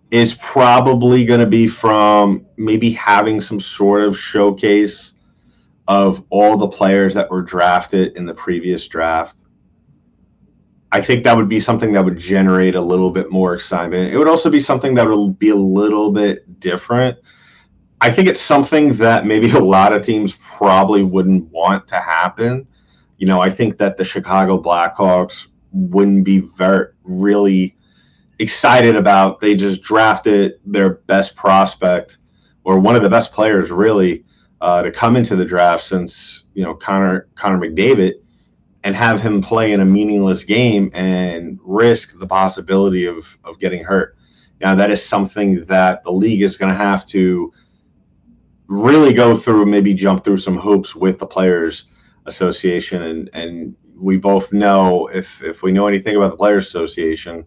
is 0.09 0.33
probably 0.35 1.23
going 1.23 1.39
to 1.39 1.45
be 1.45 1.67
from 1.67 2.47
maybe 2.57 2.91
having 2.93 3.39
some 3.41 3.59
sort 3.59 4.01
of 4.01 4.17
showcase 4.17 5.13
of 5.87 6.23
all 6.31 6.57
the 6.57 6.67
players 6.67 7.13
that 7.13 7.29
were 7.29 7.43
drafted 7.43 8.17
in 8.17 8.25
the 8.25 8.33
previous 8.33 8.87
draft. 8.87 9.43
I 10.91 11.03
think 11.03 11.23
that 11.25 11.37
would 11.37 11.49
be 11.49 11.59
something 11.59 11.93
that 11.93 12.03
would 12.03 12.17
generate 12.17 12.73
a 12.73 12.81
little 12.81 13.11
bit 13.11 13.29
more 13.29 13.53
excitement. 13.53 14.11
It 14.11 14.17
would 14.17 14.27
also 14.27 14.49
be 14.49 14.61
something 14.61 14.95
that 14.95 15.07
would 15.07 15.37
be 15.37 15.49
a 15.49 15.55
little 15.55 16.11
bit 16.11 16.59
different. 16.59 17.19
I 18.01 18.11
think 18.11 18.27
it's 18.27 18.41
something 18.41 18.93
that 18.93 19.25
maybe 19.25 19.49
a 19.51 19.59
lot 19.59 19.93
of 19.93 20.03
teams 20.03 20.33
probably 20.33 21.03
wouldn't 21.03 21.49
want 21.51 21.87
to 21.87 21.95
happen. 21.95 22.67
You 23.17 23.27
know, 23.27 23.41
I 23.41 23.49
think 23.49 23.77
that 23.77 23.97
the 23.97 24.03
Chicago 24.03 24.61
Blackhawks 24.61 25.47
wouldn't 25.71 26.23
be 26.23 26.39
very 26.39 26.87
really 27.03 27.75
excited 28.39 28.95
about. 28.95 29.41
They 29.41 29.55
just 29.55 29.81
drafted 29.81 30.59
their 30.65 30.95
best 31.07 31.35
prospect 31.35 32.17
or 32.63 32.79
one 32.79 32.95
of 32.95 33.01
the 33.01 33.09
best 33.09 33.31
players 33.31 33.71
really 33.71 34.23
uh, 34.61 34.81
to 34.81 34.91
come 34.91 35.15
into 35.15 35.35
the 35.35 35.45
draft 35.45 35.83
since 35.83 36.43
you 36.53 36.63
know 36.63 36.73
Connor 36.73 37.27
Connor 37.35 37.57
McDavid 37.57 38.13
and 38.83 38.95
have 38.95 39.21
him 39.21 39.41
play 39.41 39.73
in 39.73 39.81
a 39.81 39.85
meaningless 39.85 40.43
game 40.43 40.91
and 40.93 41.59
risk 41.63 42.17
the 42.19 42.27
possibility 42.27 43.05
of 43.05 43.37
of 43.43 43.59
getting 43.59 43.83
hurt. 43.83 44.17
Now 44.61 44.75
that 44.75 44.91
is 44.91 45.03
something 45.03 45.63
that 45.65 46.03
the 46.03 46.11
league 46.11 46.41
is 46.41 46.57
going 46.57 46.71
to 46.71 46.77
have 46.77 47.05
to 47.07 47.53
really 48.67 49.13
go 49.13 49.35
through, 49.35 49.65
maybe 49.65 49.93
jump 49.93 50.23
through 50.23 50.37
some 50.37 50.57
hoops 50.57 50.95
with 50.95 51.19
the 51.19 51.25
players 51.25 51.85
association 52.25 53.03
and 53.03 53.29
and 53.33 53.75
we 53.99 54.17
both 54.17 54.53
know 54.53 55.07
if 55.07 55.41
if 55.41 55.63
we 55.63 55.71
know 55.71 55.87
anything 55.87 56.15
about 56.15 56.31
the 56.31 56.37
players 56.37 56.67
association 56.67 57.45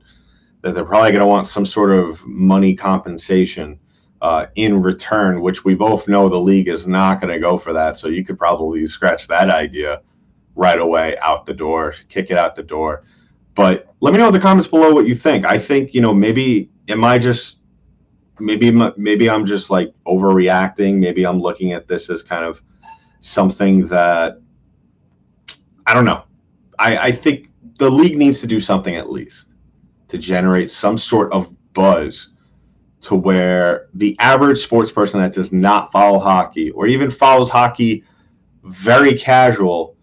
that 0.63 0.75
they're 0.75 0.85
probably 0.85 1.11
going 1.11 1.21
to 1.21 1.27
want 1.27 1.49
some 1.49 1.65
sort 1.65 1.93
of 1.93 2.25
money 2.27 2.75
compensation 2.75 3.79
uh, 4.21 4.47
in 4.57 4.83
return, 4.83 5.41
which 5.41 5.65
we 5.65 5.75
both 5.75 6.07
know 6.07 6.29
the 6.29 6.39
league 6.39 6.69
is 6.69 6.87
not 6.87 7.21
going 7.21 7.33
to 7.33 7.41
go 7.41 7.57
for 7.57 7.73
that. 7.73 7.97
So 7.97 8.09
you 8.09 8.23
could 8.23 8.39
probably 8.39 8.87
scratch 8.87 9.27
that 9.29 9.49
idea 9.49 10.03
right 10.55 10.79
away 10.79 11.17
out 11.19 11.47
the 11.47 11.55
door, 11.55 11.95
kick 12.09 12.31
it 12.31 12.37
out 12.37 12.55
the 12.55 12.63
door. 12.63 13.05
But 13.55 13.95
let 14.01 14.13
me 14.13 14.19
know 14.19 14.27
in 14.27 14.35
the 14.35 14.41
comments 14.41 14.69
below 14.69 14.93
what 14.93 15.07
you 15.07 15.15
think. 15.15 15.47
I 15.47 15.59
think 15.59 15.95
you 15.95 16.01
know 16.01 16.13
maybe 16.13 16.71
am 16.89 17.05
I 17.05 17.19
just 17.19 17.60
maybe 18.41 18.71
maybe 18.97 19.31
I'm 19.31 19.47
just 19.47 19.71
like 19.71 19.93
overreacting. 20.07 20.99
Maybe 20.99 21.25
I'm 21.27 21.41
looking 21.41 21.73
at 21.73 21.87
this 21.89 22.11
as 22.11 22.23
kind 22.23 22.45
of 22.45 22.63
something 23.21 23.87
that 23.89 24.41
I 25.87 25.95
don't 25.95 26.05
know. 26.05 26.25
I, 26.79 26.97
I 26.99 27.13
think 27.13 27.51
the 27.79 27.91
league 27.91 28.17
needs 28.17 28.41
to 28.41 28.47
do 28.47 28.61
something 28.61 28.97
at 28.97 29.11
least 29.11 29.55
to 30.09 30.19
generate 30.19 30.71
some 30.71 30.99
sort 30.99 31.33
of 31.33 31.55
buzz 31.73 32.31
to 33.01 33.15
where 33.15 33.89
the 33.95 34.17
average 34.19 34.59
sports 34.59 34.91
person 34.91 35.21
that 35.21 35.33
does 35.33 35.53
not 35.53 35.91
follow 35.91 36.19
hockey 36.19 36.71
or 36.73 36.87
even 36.87 37.11
follows 37.11 37.49
hockey 37.49 38.05
very 38.65 39.15
casual 39.15 39.97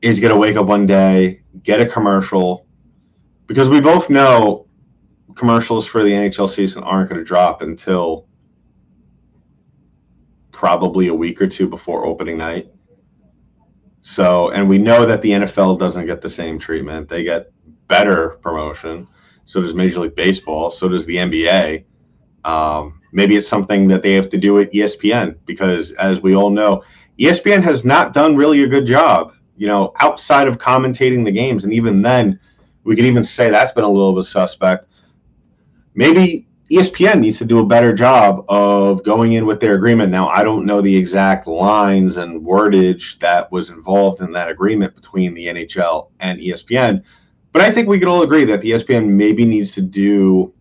is 0.00 0.18
going 0.18 0.32
to 0.32 0.38
wake 0.38 0.56
up 0.56 0.66
one 0.66 0.86
day, 0.86 1.42
get 1.62 1.80
a 1.80 1.86
commercial, 1.86 2.66
because 3.46 3.68
we 3.68 3.80
both 3.80 4.08
know 4.08 4.66
commercials 5.34 5.86
for 5.86 6.02
the 6.02 6.10
NHL 6.10 6.48
season 6.48 6.82
aren't 6.82 7.08
going 7.08 7.18
to 7.18 7.24
drop 7.24 7.62
until 7.62 8.26
probably 10.50 11.08
a 11.08 11.14
week 11.14 11.40
or 11.40 11.46
two 11.46 11.68
before 11.68 12.06
opening 12.06 12.38
night. 12.38 12.70
So, 14.02 14.50
and 14.50 14.68
we 14.68 14.78
know 14.78 15.06
that 15.06 15.22
the 15.22 15.30
NFL 15.30 15.78
doesn't 15.78 16.06
get 16.06 16.20
the 16.20 16.28
same 16.28 16.58
treatment. 16.58 17.08
They 17.08 17.22
get 17.24 17.52
better 17.88 18.30
promotion. 18.42 19.06
So 19.44 19.60
does 19.60 19.74
Major 19.74 20.00
League 20.00 20.14
Baseball. 20.14 20.70
So 20.70 20.88
does 20.88 21.06
the 21.06 21.16
NBA. 21.16 21.84
Um, 22.44 23.00
maybe 23.12 23.36
it's 23.36 23.48
something 23.48 23.86
that 23.88 24.02
they 24.02 24.12
have 24.12 24.28
to 24.30 24.38
do 24.38 24.58
at 24.58 24.72
ESPN 24.72 25.36
because, 25.46 25.92
as 25.92 26.20
we 26.20 26.34
all 26.34 26.50
know, 26.50 26.82
ESPN 27.18 27.62
has 27.62 27.84
not 27.84 28.12
done 28.12 28.36
really 28.36 28.62
a 28.64 28.66
good 28.66 28.86
job, 28.86 29.34
you 29.56 29.68
know, 29.68 29.92
outside 30.00 30.48
of 30.48 30.58
commentating 30.58 31.24
the 31.24 31.30
games. 31.30 31.64
And 31.64 31.72
even 31.72 32.02
then, 32.02 32.40
we 32.84 32.96
could 32.96 33.04
even 33.04 33.22
say 33.22 33.50
that's 33.50 33.72
been 33.72 33.84
a 33.84 33.88
little 33.88 34.14
bit 34.14 34.24
suspect. 34.24 34.88
Maybe 35.94 36.46
ESPN 36.70 37.20
needs 37.20 37.38
to 37.38 37.44
do 37.44 37.58
a 37.58 37.66
better 37.66 37.92
job 37.92 38.44
of 38.48 39.02
going 39.04 39.34
in 39.34 39.44
with 39.44 39.60
their 39.60 39.74
agreement. 39.74 40.10
Now, 40.10 40.28
I 40.28 40.42
don't 40.42 40.64
know 40.64 40.80
the 40.80 40.96
exact 40.96 41.46
lines 41.46 42.16
and 42.16 42.40
wordage 42.40 43.18
that 43.18 43.52
was 43.52 43.68
involved 43.68 44.22
in 44.22 44.32
that 44.32 44.48
agreement 44.48 44.94
between 44.94 45.34
the 45.34 45.46
NHL 45.48 46.10
and 46.20 46.40
ESPN, 46.40 47.02
but 47.52 47.60
I 47.60 47.70
think 47.70 47.88
we 47.88 47.98
could 47.98 48.08
all 48.08 48.22
agree 48.22 48.44
that 48.46 48.62
the 48.62 48.70
ESPN 48.70 49.06
maybe 49.08 49.44
needs 49.44 49.72
to 49.72 49.82
do 49.82 50.54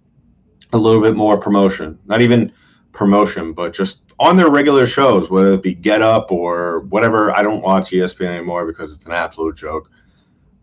a 0.73 0.77
little 0.77 1.01
bit 1.01 1.15
more 1.15 1.37
promotion. 1.37 1.97
Not 2.05 2.21
even 2.21 2.51
promotion, 2.91 3.53
but 3.53 3.73
just 3.73 4.01
on 4.19 4.35
their 4.35 4.49
regular 4.49 4.85
shows, 4.85 5.29
whether 5.29 5.53
it 5.53 5.63
be 5.63 5.73
Get 5.73 6.01
Up 6.01 6.31
or 6.31 6.81
whatever. 6.89 7.31
I 7.31 7.41
don't 7.41 7.63
watch 7.63 7.91
ESPN 7.91 8.35
anymore 8.35 8.65
because 8.65 8.93
it's 8.93 9.05
an 9.05 9.13
absolute 9.13 9.55
joke. 9.55 9.89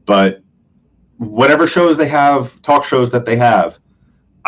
But 0.04 0.42
whatever 1.16 1.66
shows 1.66 1.96
they 1.96 2.08
have, 2.08 2.60
talk 2.62 2.84
shows 2.84 3.10
that 3.10 3.24
they 3.24 3.36
have, 3.36 3.78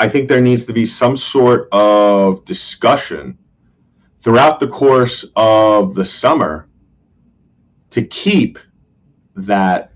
I 0.00 0.08
think 0.08 0.30
there 0.30 0.40
needs 0.40 0.64
to 0.64 0.72
be 0.72 0.86
some 0.86 1.14
sort 1.14 1.68
of 1.72 2.42
discussion 2.46 3.36
throughout 4.22 4.58
the 4.58 4.66
course 4.66 5.26
of 5.36 5.94
the 5.94 6.06
summer 6.06 6.70
to 7.90 8.02
keep 8.04 8.58
that, 9.34 9.92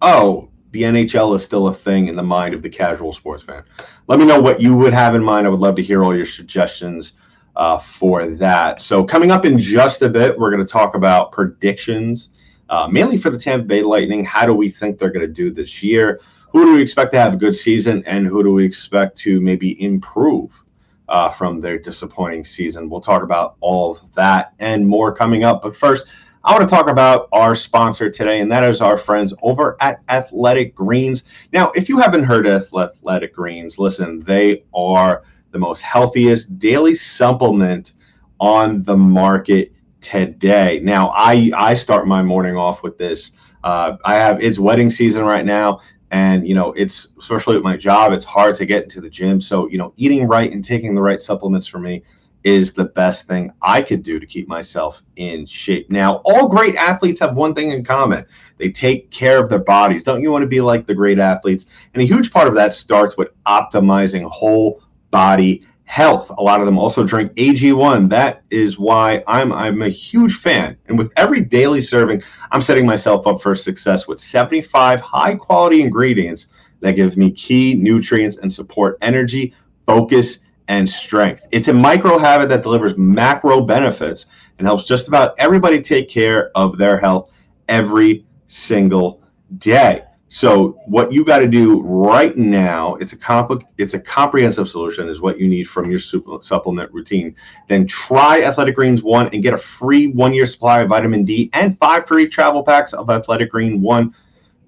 oh, 0.00 0.50
the 0.70 0.82
NHL 0.82 1.34
is 1.34 1.42
still 1.42 1.66
a 1.66 1.74
thing 1.74 2.06
in 2.06 2.14
the 2.14 2.22
mind 2.22 2.54
of 2.54 2.62
the 2.62 2.68
casual 2.68 3.12
sports 3.12 3.42
fan. 3.42 3.64
Let 4.06 4.20
me 4.20 4.24
know 4.24 4.40
what 4.40 4.60
you 4.60 4.76
would 4.76 4.92
have 4.92 5.16
in 5.16 5.24
mind. 5.24 5.48
I 5.48 5.50
would 5.50 5.58
love 5.58 5.74
to 5.76 5.82
hear 5.82 6.04
all 6.04 6.14
your 6.14 6.26
suggestions 6.26 7.14
uh, 7.56 7.78
for 7.78 8.26
that. 8.26 8.80
So, 8.80 9.02
coming 9.02 9.32
up 9.32 9.44
in 9.44 9.58
just 9.58 10.02
a 10.02 10.08
bit, 10.08 10.38
we're 10.38 10.52
going 10.52 10.64
to 10.64 10.72
talk 10.72 10.94
about 10.94 11.32
predictions, 11.32 12.28
uh, 12.68 12.86
mainly 12.86 13.18
for 13.18 13.30
the 13.30 13.38
Tampa 13.38 13.66
Bay 13.66 13.82
Lightning. 13.82 14.24
How 14.24 14.46
do 14.46 14.54
we 14.54 14.68
think 14.68 14.96
they're 14.96 15.10
going 15.10 15.26
to 15.26 15.32
do 15.32 15.52
this 15.52 15.82
year? 15.82 16.20
Who 16.54 16.64
do 16.66 16.72
we 16.74 16.80
expect 16.80 17.10
to 17.12 17.18
have 17.18 17.34
a 17.34 17.36
good 17.36 17.56
season 17.56 18.04
and 18.06 18.28
who 18.28 18.44
do 18.44 18.52
we 18.52 18.64
expect 18.64 19.18
to 19.18 19.40
maybe 19.40 19.82
improve 19.82 20.64
uh, 21.08 21.28
from 21.28 21.60
their 21.60 21.78
disappointing 21.80 22.44
season? 22.44 22.88
We'll 22.88 23.00
talk 23.00 23.24
about 23.24 23.56
all 23.60 23.90
of 23.90 24.14
that 24.14 24.54
and 24.60 24.86
more 24.86 25.12
coming 25.12 25.42
up. 25.42 25.62
But 25.62 25.76
first, 25.76 26.06
I 26.44 26.52
want 26.52 26.62
to 26.62 26.72
talk 26.72 26.88
about 26.88 27.28
our 27.32 27.56
sponsor 27.56 28.08
today, 28.08 28.40
and 28.40 28.52
that 28.52 28.62
is 28.62 28.80
our 28.80 28.96
friends 28.96 29.34
over 29.42 29.76
at 29.80 30.00
Athletic 30.08 30.76
Greens. 30.76 31.24
Now, 31.52 31.72
if 31.72 31.88
you 31.88 31.98
haven't 31.98 32.22
heard 32.22 32.46
of 32.46 32.68
Athletic 32.72 33.34
Greens, 33.34 33.76
listen, 33.76 34.20
they 34.20 34.62
are 34.72 35.24
the 35.50 35.58
most 35.58 35.80
healthiest 35.80 36.56
daily 36.60 36.94
supplement 36.94 37.94
on 38.38 38.80
the 38.84 38.96
market 38.96 39.72
today. 40.00 40.80
Now, 40.84 41.10
I 41.16 41.50
I 41.56 41.74
start 41.74 42.06
my 42.06 42.22
morning 42.22 42.56
off 42.56 42.84
with 42.84 42.96
this. 42.96 43.32
Uh, 43.64 43.96
I 44.04 44.16
have 44.16 44.42
it's 44.42 44.58
wedding 44.58 44.90
season 44.90 45.24
right 45.24 45.46
now, 45.46 45.80
and 46.14 46.46
you 46.46 46.54
know 46.54 46.72
it's 46.74 47.08
especially 47.18 47.56
with 47.56 47.64
my 47.64 47.76
job 47.76 48.12
it's 48.12 48.24
hard 48.24 48.54
to 48.54 48.64
get 48.64 48.84
into 48.84 49.00
the 49.00 49.10
gym. 49.10 49.40
So 49.40 49.68
you 49.68 49.78
know 49.78 49.92
eating 49.96 50.28
right 50.28 50.50
and 50.50 50.64
taking 50.64 50.94
the 50.94 51.02
right 51.02 51.20
supplements 51.20 51.66
for 51.66 51.78
me 51.78 52.02
is 52.44 52.72
the 52.72 52.84
best 52.84 53.26
thing 53.26 53.50
i 53.62 53.80
could 53.80 54.02
do 54.02 54.20
to 54.20 54.26
keep 54.26 54.46
myself 54.46 55.02
in 55.16 55.44
shape. 55.44 55.90
Now 55.90 56.16
all 56.24 56.46
great 56.46 56.76
athletes 56.76 57.18
have 57.18 57.34
one 57.34 57.52
thing 57.52 57.72
in 57.72 57.84
common. 57.84 58.24
They 58.58 58.70
take 58.70 59.10
care 59.10 59.42
of 59.42 59.48
their 59.50 59.58
bodies. 59.58 60.04
Don't 60.04 60.22
you 60.22 60.30
want 60.30 60.42
to 60.42 60.48
be 60.48 60.60
like 60.60 60.86
the 60.86 60.94
great 60.94 61.18
athletes? 61.18 61.66
And 61.94 62.02
a 62.02 62.06
huge 62.06 62.32
part 62.32 62.46
of 62.46 62.54
that 62.54 62.74
starts 62.74 63.16
with 63.16 63.30
optimizing 63.46 64.22
whole 64.30 64.82
body 65.10 65.66
health. 65.84 66.30
A 66.38 66.42
lot 66.42 66.60
of 66.60 66.66
them 66.66 66.78
also 66.78 67.04
drink 67.04 67.32
AG1. 67.34 68.08
That 68.08 68.42
is 68.50 68.78
why 68.78 69.22
I'm 69.26 69.52
I'm 69.52 69.82
a 69.82 69.88
huge 69.88 70.34
fan. 70.34 70.76
And 70.86 70.98
with 70.98 71.12
every 71.16 71.40
daily 71.40 71.80
serving, 71.80 72.22
I'm 72.50 72.62
setting 72.62 72.86
myself 72.86 73.26
up 73.26 73.40
for 73.40 73.54
success 73.54 74.08
with 74.08 74.18
75 74.18 75.00
high 75.00 75.34
quality 75.34 75.82
ingredients 75.82 76.46
that 76.80 76.92
give 76.92 77.16
me 77.16 77.30
key 77.30 77.74
nutrients 77.74 78.38
and 78.38 78.52
support 78.52 78.98
energy, 79.00 79.54
focus, 79.86 80.40
and 80.68 80.88
strength. 80.88 81.46
It's 81.50 81.68
a 81.68 81.72
micro 81.72 82.18
habit 82.18 82.48
that 82.48 82.62
delivers 82.62 82.96
macro 82.96 83.60
benefits 83.60 84.26
and 84.58 84.66
helps 84.66 84.84
just 84.84 85.08
about 85.08 85.34
everybody 85.38 85.82
take 85.82 86.08
care 86.08 86.50
of 86.54 86.78
their 86.78 86.98
health 86.98 87.30
every 87.68 88.24
single 88.46 89.22
day. 89.58 90.04
So 90.34 90.80
what 90.86 91.12
you 91.12 91.24
got 91.24 91.38
to 91.38 91.46
do 91.46 91.80
right 91.82 92.36
now, 92.36 92.96
it's 92.96 93.12
a 93.12 93.16
compli- 93.16 93.62
it's 93.78 93.94
a 93.94 94.00
comprehensive 94.00 94.68
solution 94.68 95.08
is 95.08 95.20
what 95.20 95.38
you 95.38 95.46
need 95.46 95.68
from 95.68 95.88
your 95.88 96.00
supplement 96.00 96.92
routine. 96.92 97.36
Then 97.68 97.86
try 97.86 98.42
Athletic 98.42 98.74
Greens 98.74 99.04
1 99.04 99.28
and 99.32 99.44
get 99.44 99.54
a 99.54 99.56
free 99.56 100.12
1-year 100.12 100.46
supply 100.46 100.80
of 100.80 100.88
vitamin 100.88 101.24
D 101.24 101.50
and 101.52 101.78
5 101.78 102.08
free 102.08 102.26
travel 102.26 102.64
packs 102.64 102.92
of 102.94 103.10
Athletic 103.10 103.52
Green 103.52 103.80
1 103.80 104.12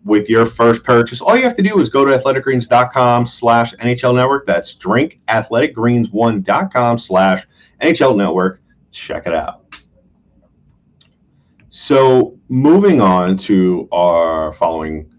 with 0.04 0.30
your 0.30 0.46
first 0.46 0.84
purchase. 0.84 1.20
All 1.20 1.36
you 1.36 1.42
have 1.42 1.56
to 1.56 1.62
do 1.62 1.80
is 1.80 1.88
go 1.88 2.04
to 2.04 2.16
athleticgreens.com 2.16 3.26
slash 3.26 3.74
NHL 3.74 4.14
Network. 4.14 4.46
That's 4.46 4.72
drinkathleticgreens1.com 4.76 6.98
slash 6.98 7.44
NHL 7.82 8.16
Network. 8.16 8.60
Check 8.92 9.26
it 9.26 9.34
out. 9.34 9.64
So 11.70 12.38
moving 12.48 13.00
on 13.00 13.36
to 13.38 13.88
our 13.90 14.52
following 14.52 15.10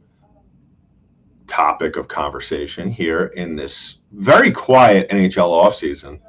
topic 1.47 1.95
of 1.95 2.07
conversation 2.07 2.91
here 2.91 3.27
in 3.35 3.55
this 3.55 3.97
very 4.11 4.51
quiet 4.51 5.09
NHL 5.09 5.49
offseason. 5.49 6.19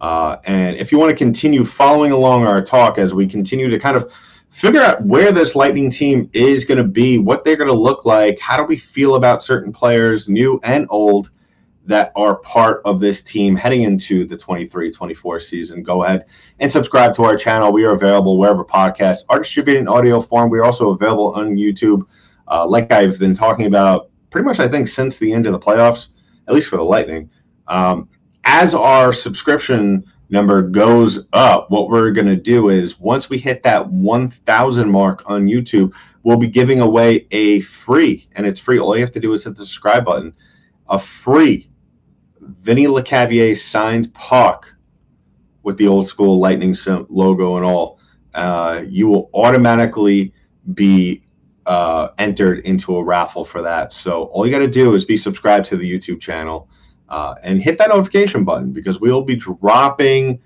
Uh, 0.00 0.36
and 0.44 0.76
if 0.76 0.90
you 0.90 0.98
want 0.98 1.10
to 1.10 1.16
continue 1.16 1.64
following 1.64 2.12
along 2.12 2.46
our 2.46 2.62
talk 2.62 2.98
as 2.98 3.12
we 3.12 3.26
continue 3.26 3.68
to 3.68 3.78
kind 3.78 3.96
of 3.96 4.12
figure 4.48 4.80
out 4.80 5.04
where 5.04 5.30
this 5.32 5.54
Lightning 5.54 5.90
team 5.90 6.28
is 6.32 6.64
going 6.64 6.78
to 6.78 6.84
be, 6.84 7.18
what 7.18 7.44
they're 7.44 7.56
going 7.56 7.70
to 7.70 7.74
look 7.74 8.04
like, 8.04 8.40
how 8.40 8.56
do 8.56 8.64
we 8.64 8.76
feel 8.76 9.14
about 9.14 9.44
certain 9.44 9.72
players, 9.72 10.28
new 10.28 10.60
and 10.64 10.86
old, 10.90 11.30
that 11.86 12.12
are 12.14 12.36
part 12.36 12.82
of 12.84 13.00
this 13.00 13.22
team 13.22 13.56
heading 13.56 13.82
into 13.82 14.24
the 14.24 14.36
23 14.36 14.90
24 14.90 15.40
season, 15.40 15.82
go 15.82 16.04
ahead 16.04 16.26
and 16.58 16.70
subscribe 16.70 17.14
to 17.14 17.24
our 17.24 17.36
channel. 17.36 17.72
We 17.72 17.84
are 17.84 17.94
available 17.94 18.38
wherever 18.38 18.64
podcasts 18.64 19.24
are 19.28 19.38
distributed 19.38 19.80
in 19.80 19.88
audio 19.88 20.20
form. 20.20 20.50
We 20.50 20.58
are 20.58 20.64
also 20.64 20.90
available 20.90 21.32
on 21.32 21.56
YouTube. 21.56 22.06
Uh, 22.48 22.66
like 22.66 22.92
I've 22.92 23.18
been 23.18 23.34
talking 23.34 23.66
about 23.66 24.09
pretty 24.30 24.44
much, 24.44 24.60
I 24.60 24.68
think, 24.68 24.88
since 24.88 25.18
the 25.18 25.32
end 25.32 25.46
of 25.46 25.52
the 25.52 25.58
playoffs, 25.58 26.08
at 26.48 26.54
least 26.54 26.68
for 26.68 26.76
the 26.76 26.82
Lightning. 26.82 27.30
Um, 27.68 28.08
as 28.44 28.74
our 28.74 29.12
subscription 29.12 30.04
number 30.30 30.62
goes 30.62 31.26
up, 31.32 31.70
what 31.70 31.88
we're 31.88 32.12
going 32.12 32.26
to 32.26 32.36
do 32.36 32.68
is 32.68 32.98
once 32.98 33.28
we 33.28 33.38
hit 33.38 33.62
that 33.64 33.88
1,000 33.90 34.90
mark 34.90 35.22
on 35.26 35.46
YouTube, 35.46 35.92
we'll 36.22 36.36
be 36.36 36.48
giving 36.48 36.80
away 36.80 37.26
a 37.30 37.60
free, 37.62 38.28
and 38.32 38.46
it's 38.46 38.58
free. 38.58 38.78
All 38.78 38.96
you 38.96 39.02
have 39.02 39.12
to 39.12 39.20
do 39.20 39.32
is 39.32 39.44
hit 39.44 39.56
the 39.56 39.66
subscribe 39.66 40.04
button, 40.04 40.32
a 40.88 40.98
free 40.98 41.70
Vinny 42.40 42.86
Lecavalier 42.86 43.56
signed 43.56 44.12
puck 44.14 44.74
with 45.62 45.76
the 45.76 45.86
old 45.86 46.06
school 46.06 46.40
Lightning 46.40 46.74
logo 47.08 47.56
and 47.56 47.64
all. 47.64 47.98
Uh, 48.34 48.84
you 48.88 49.08
will 49.08 49.30
automatically 49.34 50.32
be 50.74 51.22
uh, 51.70 52.12
entered 52.18 52.58
into 52.66 52.96
a 52.96 53.04
raffle 53.04 53.44
for 53.44 53.62
that. 53.62 53.92
So 53.92 54.24
all 54.24 54.44
you 54.44 54.50
got 54.50 54.58
to 54.58 54.66
do 54.66 54.96
is 54.96 55.04
be 55.04 55.16
subscribed 55.16 55.66
to 55.66 55.76
the 55.76 55.88
YouTube 55.88 56.20
channel 56.20 56.68
uh, 57.08 57.36
and 57.44 57.62
hit 57.62 57.78
that 57.78 57.90
notification 57.90 58.42
button 58.42 58.72
because 58.72 59.00
we'll 59.00 59.22
be 59.22 59.36
dropping 59.36 60.40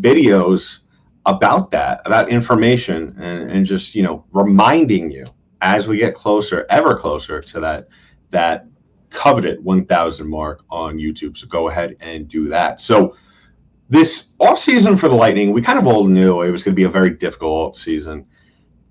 videos 0.00 0.78
about 1.26 1.70
that, 1.72 2.00
about 2.06 2.30
information, 2.30 3.14
and, 3.20 3.50
and 3.50 3.66
just 3.66 3.94
you 3.94 4.02
know 4.02 4.24
reminding 4.32 5.10
you 5.10 5.26
as 5.60 5.86
we 5.86 5.98
get 5.98 6.14
closer, 6.14 6.66
ever 6.70 6.96
closer 6.96 7.42
to 7.42 7.60
that 7.60 7.88
that 8.30 8.64
coveted 9.10 9.62
1,000 9.62 10.26
mark 10.26 10.62
on 10.70 10.96
YouTube. 10.96 11.36
So 11.36 11.46
go 11.46 11.68
ahead 11.68 11.94
and 12.00 12.26
do 12.26 12.48
that. 12.48 12.80
So 12.80 13.16
this 13.90 14.28
off 14.38 14.58
season 14.58 14.96
for 14.96 15.10
the 15.10 15.14
Lightning, 15.14 15.52
we 15.52 15.60
kind 15.60 15.78
of 15.78 15.86
all 15.86 16.04
knew 16.04 16.40
it 16.40 16.50
was 16.50 16.62
going 16.62 16.74
to 16.74 16.80
be 16.80 16.84
a 16.84 16.88
very 16.88 17.10
difficult 17.10 17.76
season. 17.76 18.24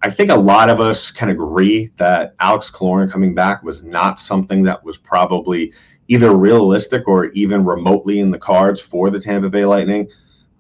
I 0.02 0.10
think 0.10 0.32
a 0.32 0.36
lot 0.36 0.70
of 0.70 0.80
us 0.80 1.12
can 1.12 1.30
agree 1.30 1.92
that 1.98 2.34
Alex 2.40 2.72
Killorn 2.72 3.12
coming 3.12 3.36
back 3.36 3.64
was 3.64 3.84
not 3.84 4.20
something 4.20 4.64
that 4.64 4.84
was 4.84 4.98
probably 4.98 5.74
either 6.08 6.36
realistic 6.36 7.08
or 7.08 7.26
even 7.32 7.66
remotely 7.66 8.20
in 8.20 8.32
the 8.32 8.38
cards 8.38 8.80
for 8.80 9.10
the 9.10 9.20
Tampa 9.20 9.50
Bay 9.50 9.66
Lightning. 9.66 10.08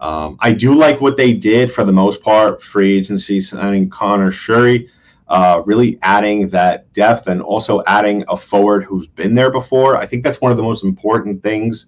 Um, 0.01 0.37
I 0.41 0.51
do 0.51 0.73
like 0.73 0.99
what 0.99 1.15
they 1.15 1.33
did 1.33 1.71
for 1.71 1.85
the 1.85 1.91
most 1.91 2.21
part, 2.21 2.61
free 2.61 2.97
agency 2.97 3.39
signing 3.39 3.89
Conor 3.89 4.31
Sheary, 4.31 4.89
uh, 5.29 5.61
really 5.65 5.99
adding 6.01 6.49
that 6.49 6.91
depth 6.93 7.27
and 7.27 7.41
also 7.41 7.81
adding 7.87 8.25
a 8.27 8.35
forward 8.35 8.83
who's 8.83 9.07
been 9.07 9.35
there 9.35 9.51
before. 9.51 9.95
I 9.95 10.05
think 10.05 10.23
that's 10.23 10.41
one 10.41 10.51
of 10.51 10.57
the 10.57 10.63
most 10.63 10.83
important 10.83 11.41
things 11.41 11.87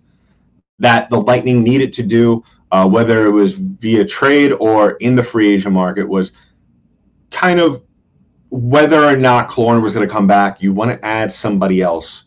that 0.79 1.09
the 1.09 1.19
Lightning 1.19 1.63
needed 1.63 1.91
to 1.93 2.03
do, 2.03 2.43
uh, 2.71 2.87
whether 2.87 3.27
it 3.27 3.31
was 3.31 3.53
via 3.53 4.05
trade 4.05 4.53
or 4.53 4.91
in 4.93 5.15
the 5.15 5.23
free 5.23 5.53
agent 5.53 5.73
market, 5.73 6.07
was– 6.07 6.31
kind 7.31 7.59
of 7.59 7.83
whether 8.49 9.03
or 9.03 9.15
not 9.15 9.49
Killorn 9.49 9.81
was 9.81 9.93
going 9.93 10.07
to 10.07 10.13
come 10.13 10.27
back, 10.27 10.61
you 10.61 10.73
want 10.73 10.91
to 10.91 11.05
add 11.05 11.31
somebody 11.31 11.81
else 11.81 12.25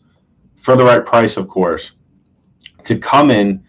for 0.56 0.74
the 0.74 0.84
right 0.84 1.04
price, 1.04 1.36
of 1.36 1.48
course, 1.48 1.92
to 2.84 2.98
come 2.98 3.30
in 3.30 3.62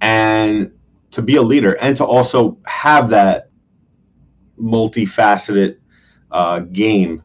and 0.00 0.70
to 1.10 1.22
be 1.22 1.36
a 1.36 1.42
leader 1.42 1.72
and 1.80 1.96
to 1.96 2.04
also 2.04 2.56
have 2.66 3.10
that 3.10 3.50
multifaceted 4.60 5.78
uh, 6.30 6.60
game. 6.60 7.22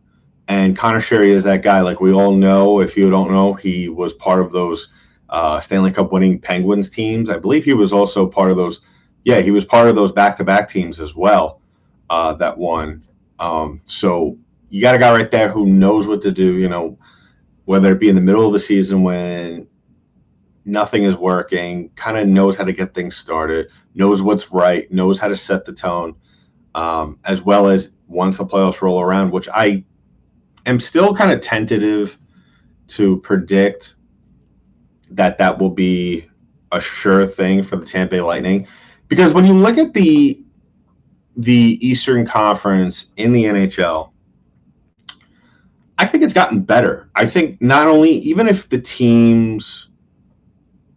And 0.48 0.78
Conor 0.78 1.00
Sheary 1.00 1.30
is 1.30 1.44
that 1.44 1.62
guy. 1.62 1.82
Like 1.82 2.02
we 2.02 2.12
all 2.12 2.34
know, 2.34 2.82
if 2.82 2.98
you 2.98 3.10
don't 3.10 3.32
know, 3.32 3.54
he 3.54 3.90
was 3.90 4.14
part 4.14 4.42
of 4.42 4.52
those 4.52 4.90
uh, 5.30 5.60
Stanley 5.60 5.92
Cup 5.92 6.12
winning 6.12 6.40
Penguins 6.40 6.90
teams. 6.90 7.30
I 7.30 7.38
believe 7.38 7.64
he 7.64 7.74
was 7.74 7.94
also 7.94 8.28
part 8.28 8.52
of 8.52 8.58
those. 8.58 8.82
Yeah, 9.24 9.40
he 9.40 9.52
was 9.52 9.66
part 9.66 9.88
of 9.88 9.96
those 9.96 10.12
back 10.12 10.36
to 10.38 10.44
back 10.44 10.68
teams 10.68 11.00
as 11.00 11.16
well 11.16 11.62
uh, 12.10 12.34
that 12.34 12.58
won. 12.58 13.04
Um, 13.40 13.82
so 13.86 14.38
you 14.70 14.82
got 14.82 14.96
a 14.96 15.00
guy 15.00 15.14
right 15.14 15.30
there 15.30 15.50
who 15.50 15.68
knows 15.68 16.08
what 16.08 16.22
to 16.24 16.32
do, 16.32 16.58
you 16.58 16.70
know, 16.70 16.98
whether 17.66 17.92
it 17.92 18.00
be 18.00 18.10
in 18.10 18.16
the 18.16 18.22
middle 18.22 18.46
of 18.46 18.54
the 18.54 18.60
season 18.60 19.04
when 19.04 19.68
nothing 20.66 21.04
is 21.04 21.16
working, 21.16 21.90
kind 21.96 22.18
of 22.18 22.28
knows 22.28 22.56
how 22.56 22.64
to 22.64 22.74
get 22.74 22.94
things 22.94 23.16
started, 23.16 23.70
knows 23.96 24.22
what's 24.22 24.52
right, 24.52 24.92
knows 24.92 25.20
how 25.20 25.28
to 25.28 25.36
set 25.36 25.66
the 25.66 25.74
tone, 25.74 26.16
um, 26.76 27.20
as 27.26 27.42
well 27.42 27.68
as 27.68 27.92
once 28.08 28.38
the 28.38 28.46
playoffs 28.46 28.82
roll 28.82 29.02
around, 29.02 29.32
which 29.32 29.48
I 29.54 29.84
am 30.66 30.80
still 30.80 31.16
kind 31.16 31.32
of 31.32 31.42
tentative 31.42 32.18
to 32.90 33.20
predict 33.22 33.96
that 35.12 35.38
that 35.38 35.60
will 35.60 35.70
be 35.70 36.28
a 36.72 36.82
sure 36.82 37.28
thing 37.28 37.64
for 37.64 37.76
the 37.76 37.86
Tampa 37.86 38.16
Bay 38.16 38.22
Lightning. 38.22 38.68
Because 39.08 39.34
when 39.34 39.46
you 39.46 39.54
look 39.54 39.78
at 39.78 39.94
the 39.94 40.43
the 41.36 41.78
Eastern 41.82 42.26
Conference 42.26 43.08
in 43.18 43.32
the 43.32 43.44
NHL, 43.46 44.12
I 45.98 46.06
think 46.06 46.24
it's 46.24 46.34
gotten 46.34 46.60
better. 46.60 47.10
I 47.16 47.28
think 47.28 47.62
not 47.62 47.88
only 47.88 48.12
even 48.20 48.48
if 48.48 48.70
the 48.70 48.80
teams 48.80 49.90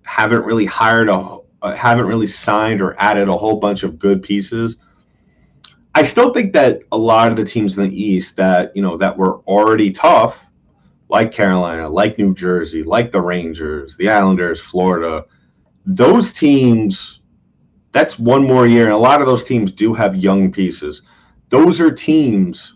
haven't 0.03 0.44
really 0.44 0.64
hired 0.64 1.09
a 1.09 1.38
uh, 1.62 1.75
haven't 1.75 2.07
really 2.07 2.27
signed 2.27 2.83
or 2.83 2.94
added 2.99 3.29
a 3.29 3.37
whole 3.37 3.59
bunch 3.59 3.83
of 3.83 3.99
good 3.99 4.22
pieces, 4.22 4.77
I 5.94 6.03
still 6.03 6.33
think 6.33 6.53
that 6.53 6.81
a 6.92 6.99
lot 6.99 7.29
of 7.29 7.37
the 7.37 7.44
teams 7.44 7.77
in 7.77 7.85
the 7.85 8.03
East 8.03 8.37
that 8.37 8.75
you 8.77 8.83
know 8.83 8.96
that 8.96 9.16
were 9.16 9.40
already 9.40 9.90
tough, 9.90 10.46
like 11.09 11.33
Carolina, 11.33 11.88
like 11.88 12.18
New 12.18 12.35
Jersey, 12.35 12.83
like 12.83 13.12
the 13.12 13.20
Rangers, 13.20 13.96
the 13.96 14.09
Islanders, 14.09 14.61
Florida, 14.61 15.25
those 15.87 16.33
teams 16.33 17.15
that's 17.96 18.18
one 18.18 18.44
more 18.44 18.66
year. 18.66 18.85
And 18.85 18.92
a 18.92 18.98
lot 18.98 19.22
of 19.22 19.26
those 19.26 19.42
teams 19.42 19.72
do 19.72 19.94
have 19.94 20.14
young 20.14 20.52
pieces. 20.52 21.00
Those 21.48 21.80
are 21.80 21.90
teams 21.90 22.74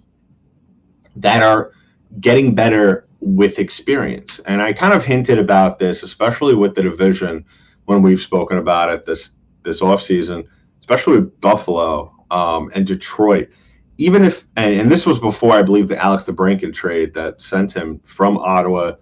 that 1.14 1.42
are 1.42 1.72
getting 2.20 2.54
better 2.54 3.06
with 3.20 3.58
experience. 3.58 4.38
And 4.46 4.62
I 4.62 4.72
kind 4.72 4.94
of 4.94 5.04
hinted 5.04 5.38
about 5.38 5.78
this, 5.78 6.02
especially 6.02 6.54
with 6.54 6.74
the 6.74 6.82
division 6.82 7.44
when 7.84 8.00
we've 8.00 8.20
spoken 8.20 8.56
about 8.56 8.88
it 8.88 9.04
this 9.04 9.32
this 9.62 9.82
offseason, 9.82 10.46
especially 10.80 11.18
with 11.18 11.38
Buffalo 11.42 12.14
um, 12.30 12.70
and 12.74 12.86
Detroit. 12.86 13.50
Even 13.98 14.24
if 14.24 14.46
and, 14.56 14.72
and 14.72 14.90
this 14.90 15.04
was 15.04 15.18
before 15.18 15.52
I 15.52 15.60
believe 15.60 15.88
the 15.88 16.02
Alex 16.02 16.24
DeBrincat 16.24 16.72
trade 16.72 17.12
that 17.12 17.42
sent 17.42 17.76
him 17.76 17.98
from 17.98 18.38
Ottawa 18.38 18.94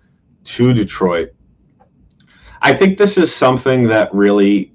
to 0.42 0.74
Detroit. 0.74 1.28
I 2.62 2.74
think 2.74 2.98
this 2.98 3.16
is 3.16 3.32
something 3.32 3.84
that 3.84 4.12
really 4.12 4.72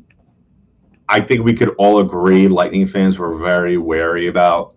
I 1.13 1.21
think 1.21 1.43
we 1.43 1.54
could 1.54 1.76
all 1.78 1.99
agree 1.99 2.47
Lightning 2.47 2.88
fans 2.88 3.19
were 3.19 3.38
very 3.38 3.78
wary 3.78 4.26
about. 4.26 4.73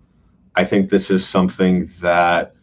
I 0.55 0.67
think 0.67 0.91
this 0.91 1.11
is 1.11 1.27
something 1.27 1.91
that 2.03 2.55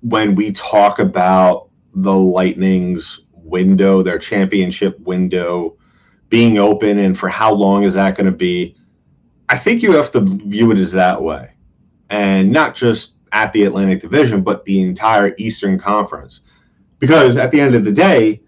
when 0.00 0.34
we 0.34 0.50
talk 0.50 0.98
about 0.98 1.68
the 1.94 2.12
Lightning's 2.12 3.20
window, 3.30 4.02
their 4.02 4.18
championship 4.18 4.98
window 4.98 5.76
being 6.28 6.58
open, 6.58 6.98
and 6.98 7.16
for 7.16 7.28
how 7.28 7.52
long 7.52 7.84
is 7.84 7.94
that 7.94 8.16
going 8.16 8.26
to 8.26 8.36
be? 8.36 8.74
I 9.48 9.56
think 9.56 9.80
you 9.80 9.92
have 9.92 10.10
to 10.10 10.22
view 10.22 10.72
it 10.72 10.78
as 10.78 10.90
that 10.90 11.22
way. 11.22 11.52
And 12.10 12.50
not 12.50 12.74
just 12.74 13.14
at 13.30 13.52
the 13.52 13.62
Atlantic 13.62 14.00
Division, 14.00 14.42
but 14.42 14.64
the 14.64 14.82
entire 14.82 15.36
Eastern 15.38 15.78
Conference. 15.78 16.40
Because 16.98 17.36
at 17.36 17.52
the 17.52 17.60
end 17.60 17.76
of 17.76 17.84
the 17.84 17.92
day, 17.92 18.41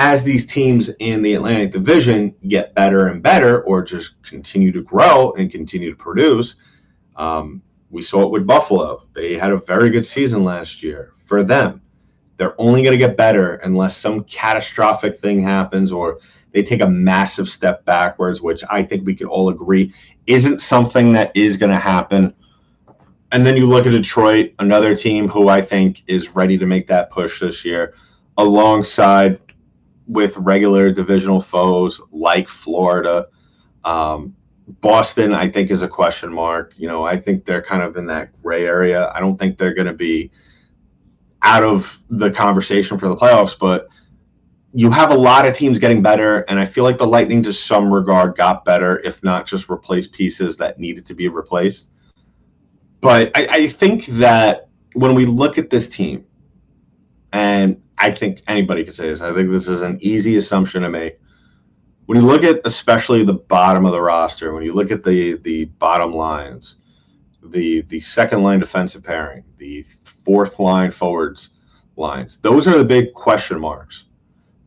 as 0.00 0.22
these 0.22 0.46
teams 0.46 0.88
in 0.98 1.20
the 1.20 1.34
Atlantic 1.34 1.72
Division 1.72 2.34
get 2.48 2.74
better 2.74 3.08
and 3.08 3.22
better, 3.22 3.62
or 3.64 3.82
just 3.82 4.20
continue 4.22 4.72
to 4.72 4.82
grow 4.82 5.32
and 5.32 5.52
continue 5.52 5.90
to 5.90 5.96
produce, 5.96 6.56
um, 7.16 7.60
we 7.90 8.00
saw 8.00 8.22
it 8.22 8.30
with 8.30 8.46
Buffalo. 8.46 9.06
They 9.12 9.34
had 9.34 9.52
a 9.52 9.58
very 9.58 9.90
good 9.90 10.06
season 10.06 10.42
last 10.42 10.82
year. 10.82 11.12
for 11.26 11.44
them. 11.44 11.82
They're 12.38 12.58
only 12.58 12.82
going 12.82 12.92
to 12.92 12.98
get 12.98 13.16
better 13.16 13.56
unless 13.56 13.96
some 13.96 14.24
catastrophic 14.24 15.16
thing 15.16 15.40
happens 15.40 15.92
or 15.92 16.18
they 16.52 16.62
take 16.62 16.80
a 16.80 16.88
massive 16.88 17.48
step 17.48 17.84
backwards, 17.84 18.40
which 18.40 18.64
I 18.68 18.82
think 18.82 19.06
we 19.06 19.14
could 19.14 19.28
all 19.28 19.50
agree 19.50 19.92
isn't 20.26 20.60
something 20.60 21.12
that 21.12 21.30
is 21.36 21.56
going 21.58 21.70
to 21.70 21.78
happen. 21.78 22.34
And 23.30 23.46
then 23.46 23.56
you 23.56 23.66
look 23.66 23.86
at 23.86 23.92
Detroit, 23.92 24.54
another 24.58 24.96
team 24.96 25.28
who 25.28 25.48
I 25.48 25.60
think 25.60 26.02
is 26.08 26.34
ready 26.34 26.56
to 26.58 26.66
make 26.66 26.88
that 26.88 27.10
push 27.10 27.38
this 27.38 27.64
year, 27.64 27.94
alongside 28.38 29.38
with 30.10 30.36
regular 30.36 30.90
divisional 30.90 31.40
foes 31.40 32.00
like 32.10 32.48
Florida. 32.48 33.28
Um, 33.84 34.34
Boston, 34.80 35.32
I 35.32 35.48
think, 35.48 35.70
is 35.70 35.82
a 35.82 35.88
question 35.88 36.32
mark. 36.32 36.74
You 36.76 36.88
know, 36.88 37.04
I 37.04 37.16
think 37.16 37.44
they're 37.44 37.62
kind 37.62 37.82
of 37.82 37.96
in 37.96 38.06
that 38.06 38.30
gray 38.42 38.66
area. 38.66 39.10
I 39.14 39.20
don't 39.20 39.38
think 39.38 39.56
they're 39.56 39.74
going 39.74 39.86
to 39.86 39.92
be 39.92 40.32
out 41.42 41.62
of 41.62 41.98
the 42.10 42.30
conversation 42.30 42.98
for 42.98 43.08
the 43.08 43.16
playoffs, 43.16 43.56
but 43.58 43.88
you 44.74 44.90
have 44.90 45.10
a 45.10 45.16
lot 45.16 45.46
of 45.46 45.56
teams 45.56 45.78
getting 45.78 46.02
better, 46.02 46.40
and 46.48 46.58
I 46.58 46.66
feel 46.66 46.84
like 46.84 46.98
the 46.98 47.06
Lightning, 47.06 47.42
to 47.44 47.52
some 47.52 47.92
regard, 47.92 48.36
got 48.36 48.64
better, 48.64 48.98
if 49.00 49.22
not 49.22 49.46
just 49.46 49.68
replaced 49.68 50.12
pieces 50.12 50.56
that 50.56 50.78
needed 50.78 51.06
to 51.06 51.14
be 51.14 51.28
replaced. 51.28 51.90
But 53.00 53.30
I, 53.36 53.46
I 53.50 53.68
think 53.68 54.06
that 54.06 54.68
when 54.94 55.14
we 55.14 55.24
look 55.24 55.56
at 55.56 55.70
this 55.70 55.88
team, 55.88 56.24
and 57.32 57.80
I 58.00 58.10
think 58.10 58.42
anybody 58.48 58.84
could 58.84 58.94
say 58.94 59.10
this, 59.10 59.20
I 59.20 59.34
think 59.34 59.50
this 59.50 59.68
is 59.68 59.82
an 59.82 59.98
easy 60.00 60.36
assumption 60.36 60.82
to 60.82 60.88
make. 60.88 61.18
When 62.06 62.18
you 62.18 62.26
look 62.26 62.42
at 62.42 62.60
especially 62.64 63.22
the 63.24 63.34
bottom 63.34 63.84
of 63.84 63.92
the 63.92 64.00
roster, 64.00 64.52
when 64.54 64.64
you 64.64 64.72
look 64.72 64.90
at 64.90 65.04
the 65.04 65.36
the 65.38 65.66
bottom 65.66 66.14
lines, 66.14 66.76
the 67.42 67.82
the 67.82 68.00
second 68.00 68.42
line 68.42 68.58
defensive 68.58 69.04
pairing, 69.04 69.44
the 69.58 69.84
fourth 70.24 70.58
line 70.58 70.90
forwards 70.90 71.50
lines, 71.96 72.38
those 72.38 72.66
are 72.66 72.78
the 72.78 72.84
big 72.84 73.12
question 73.12 73.60
marks 73.60 74.06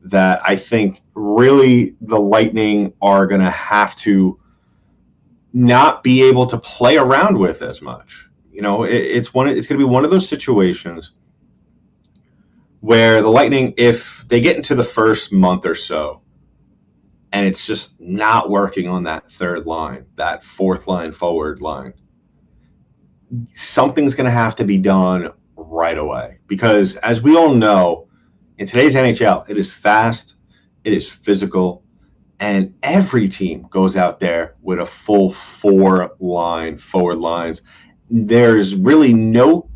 that 0.04 0.42
I 0.46 0.56
think 0.56 1.02
really 1.16 1.96
the 2.02 2.20
Lightning 2.20 2.94
are 3.02 3.26
going 3.26 3.42
to 3.42 3.50
have 3.50 3.96
to 3.98 4.40
not 5.54 6.04
be 6.04 6.24
able 6.24 6.46
to 6.48 6.58
play 6.58 6.98
around 6.98 7.38
with 7.38 7.62
as 7.62 7.82
much. 7.82 8.28
You 8.52 8.62
know, 8.62 8.84
it, 8.84 8.94
it's 8.94 9.34
one. 9.34 9.48
It's 9.48 9.66
going 9.66 9.80
to 9.80 9.86
be 9.86 9.92
one 9.92 10.06
of 10.06 10.12
those 10.12 10.30
situations 10.30 11.12
where 12.84 13.22
the 13.22 13.30
Lightning, 13.30 13.74
if 13.78 14.26
they 14.28 14.42
get 14.42 14.58
into 14.58 14.76
the 14.76 14.84
first 14.84 15.32
month 15.32 15.66
or 15.66 15.74
so, 15.74 16.22
and 17.32 17.46
it's 17.46 17.66
just 17.66 17.98
not 17.98 18.50
working 18.50 18.90
on 18.90 19.04
that 19.04 19.32
third 19.32 19.66
line, 19.66 20.06
that 20.16 20.44
fourth 20.44 20.86
line 20.86 21.14
forward 21.14 21.62
line, 21.62 21.94
something's 23.54 24.16
going 24.16 24.26
to 24.26 24.32
have 24.32 24.58
to 24.58 24.66
be 24.66 24.78
done 24.78 25.32
right 25.56 25.98
away. 25.98 26.40
Because 26.46 26.98
as 26.98 27.22
we 27.22 27.38
all 27.38 27.56
know, 27.56 28.10
in 28.58 28.68
today's 28.68 28.96
NHL, 28.96 29.50
it 29.50 29.58
is 29.58 29.72
fast, 29.72 30.36
it 30.84 30.92
is 30.92 31.08
physical, 31.08 31.86
and 32.42 32.74
every 32.84 33.30
team 33.30 33.66
goes 33.70 33.96
out 33.96 34.20
there 34.20 34.56
with 34.62 34.80
a 34.80 34.86
full 34.86 35.32
four 35.32 36.18
line 36.20 36.78
forward 36.78 37.20
lines. 37.20 37.62
There's 38.10 38.76
really 38.76 39.14
no 39.14 39.70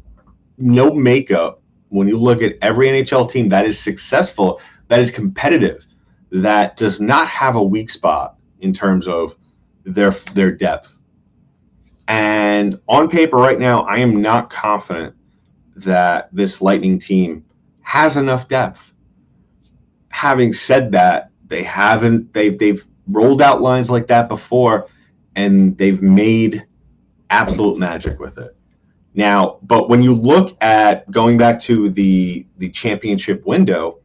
no 0.57 0.93
makeup 0.93 1.56
when 1.89 2.07
you 2.07 2.17
look 2.17 2.41
at 2.41 2.55
every 2.61 2.87
NHL 2.87 3.29
team 3.29 3.49
that 3.49 3.65
is 3.65 3.79
successful, 3.79 4.61
that 4.87 4.99
is 4.99 5.11
competitive, 5.11 5.85
that 6.31 6.77
does 6.77 6.99
not 6.99 7.27
have 7.27 7.55
a 7.55 7.63
weak 7.63 7.89
spot 7.89 8.35
in 8.59 8.73
terms 8.73 9.07
of 9.07 9.35
their 9.83 10.11
their 10.33 10.51
depth. 10.51 10.97
And 12.07 12.79
on 12.87 13.09
paper 13.09 13.37
right 13.37 13.59
now, 13.59 13.83
I 13.83 13.97
am 13.97 14.21
not 14.21 14.49
confident 14.49 15.15
that 15.75 16.29
this 16.33 16.61
Lightning 16.61 16.99
team 16.99 17.45
has 17.81 18.17
enough 18.17 18.47
depth. 18.47 18.93
Having 20.09 20.53
said 20.53 20.91
that, 20.93 21.31
they 21.47 21.63
haven't 21.63 22.33
they've 22.33 22.57
they've 22.57 22.85
rolled 23.07 23.41
out 23.41 23.61
lines 23.61 23.89
like 23.89 24.07
that 24.07 24.27
before 24.27 24.87
and 25.35 25.77
they've 25.77 26.01
made 26.01 26.65
absolute 27.29 27.77
magic 27.77 28.19
with 28.19 28.37
it. 28.37 28.56
Now, 29.17 29.57
but 29.63 29.89
when 29.89 30.03
you 30.03 30.13
look 30.13 30.55
at 30.61 31.09
going 31.09 31.37
back 31.37 31.59
to 31.61 31.89
the 31.89 32.45
the 32.59 32.69
championship 32.69 33.43
window, 33.47 33.99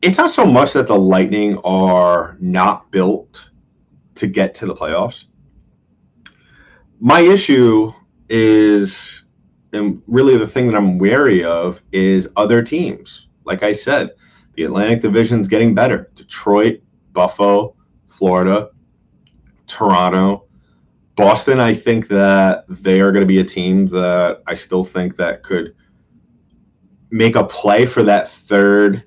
it's 0.00 0.16
not 0.16 0.30
so 0.30 0.46
much 0.46 0.72
that 0.74 0.86
the 0.86 0.96
Lightning 0.96 1.58
are 1.58 2.36
not 2.40 2.92
built 2.92 3.50
to 4.14 4.28
get 4.28 4.54
to 4.54 4.66
the 4.66 4.76
playoffs. 4.76 5.24
My 7.00 7.18
issue 7.18 7.92
is 8.28 9.24
and 9.72 10.00
really 10.06 10.36
the 10.36 10.46
thing 10.46 10.68
that 10.68 10.76
I'm 10.76 10.98
wary 10.98 11.42
of 11.42 11.82
is 11.90 12.28
other 12.36 12.62
teams. 12.62 13.26
Like 13.44 13.64
I 13.64 13.72
said, 13.72 14.10
the 14.54 14.64
Atlantic 14.64 15.00
Division's 15.00 15.48
getting 15.48 15.74
better. 15.74 16.12
Detroit, 16.14 16.80
Buffalo, 17.12 17.74
Florida, 18.08 18.70
Toronto, 19.66 20.46
Boston. 21.20 21.60
I 21.60 21.74
think 21.74 22.08
that 22.08 22.64
they 22.68 23.00
are 23.00 23.12
going 23.12 23.22
to 23.22 23.26
be 23.26 23.40
a 23.40 23.44
team 23.44 23.88
that 23.88 24.42
I 24.46 24.54
still 24.54 24.84
think 24.84 25.16
that 25.16 25.42
could 25.42 25.74
make 27.10 27.36
a 27.36 27.44
play 27.44 27.86
for 27.86 28.02
that 28.04 28.30
third 28.30 29.04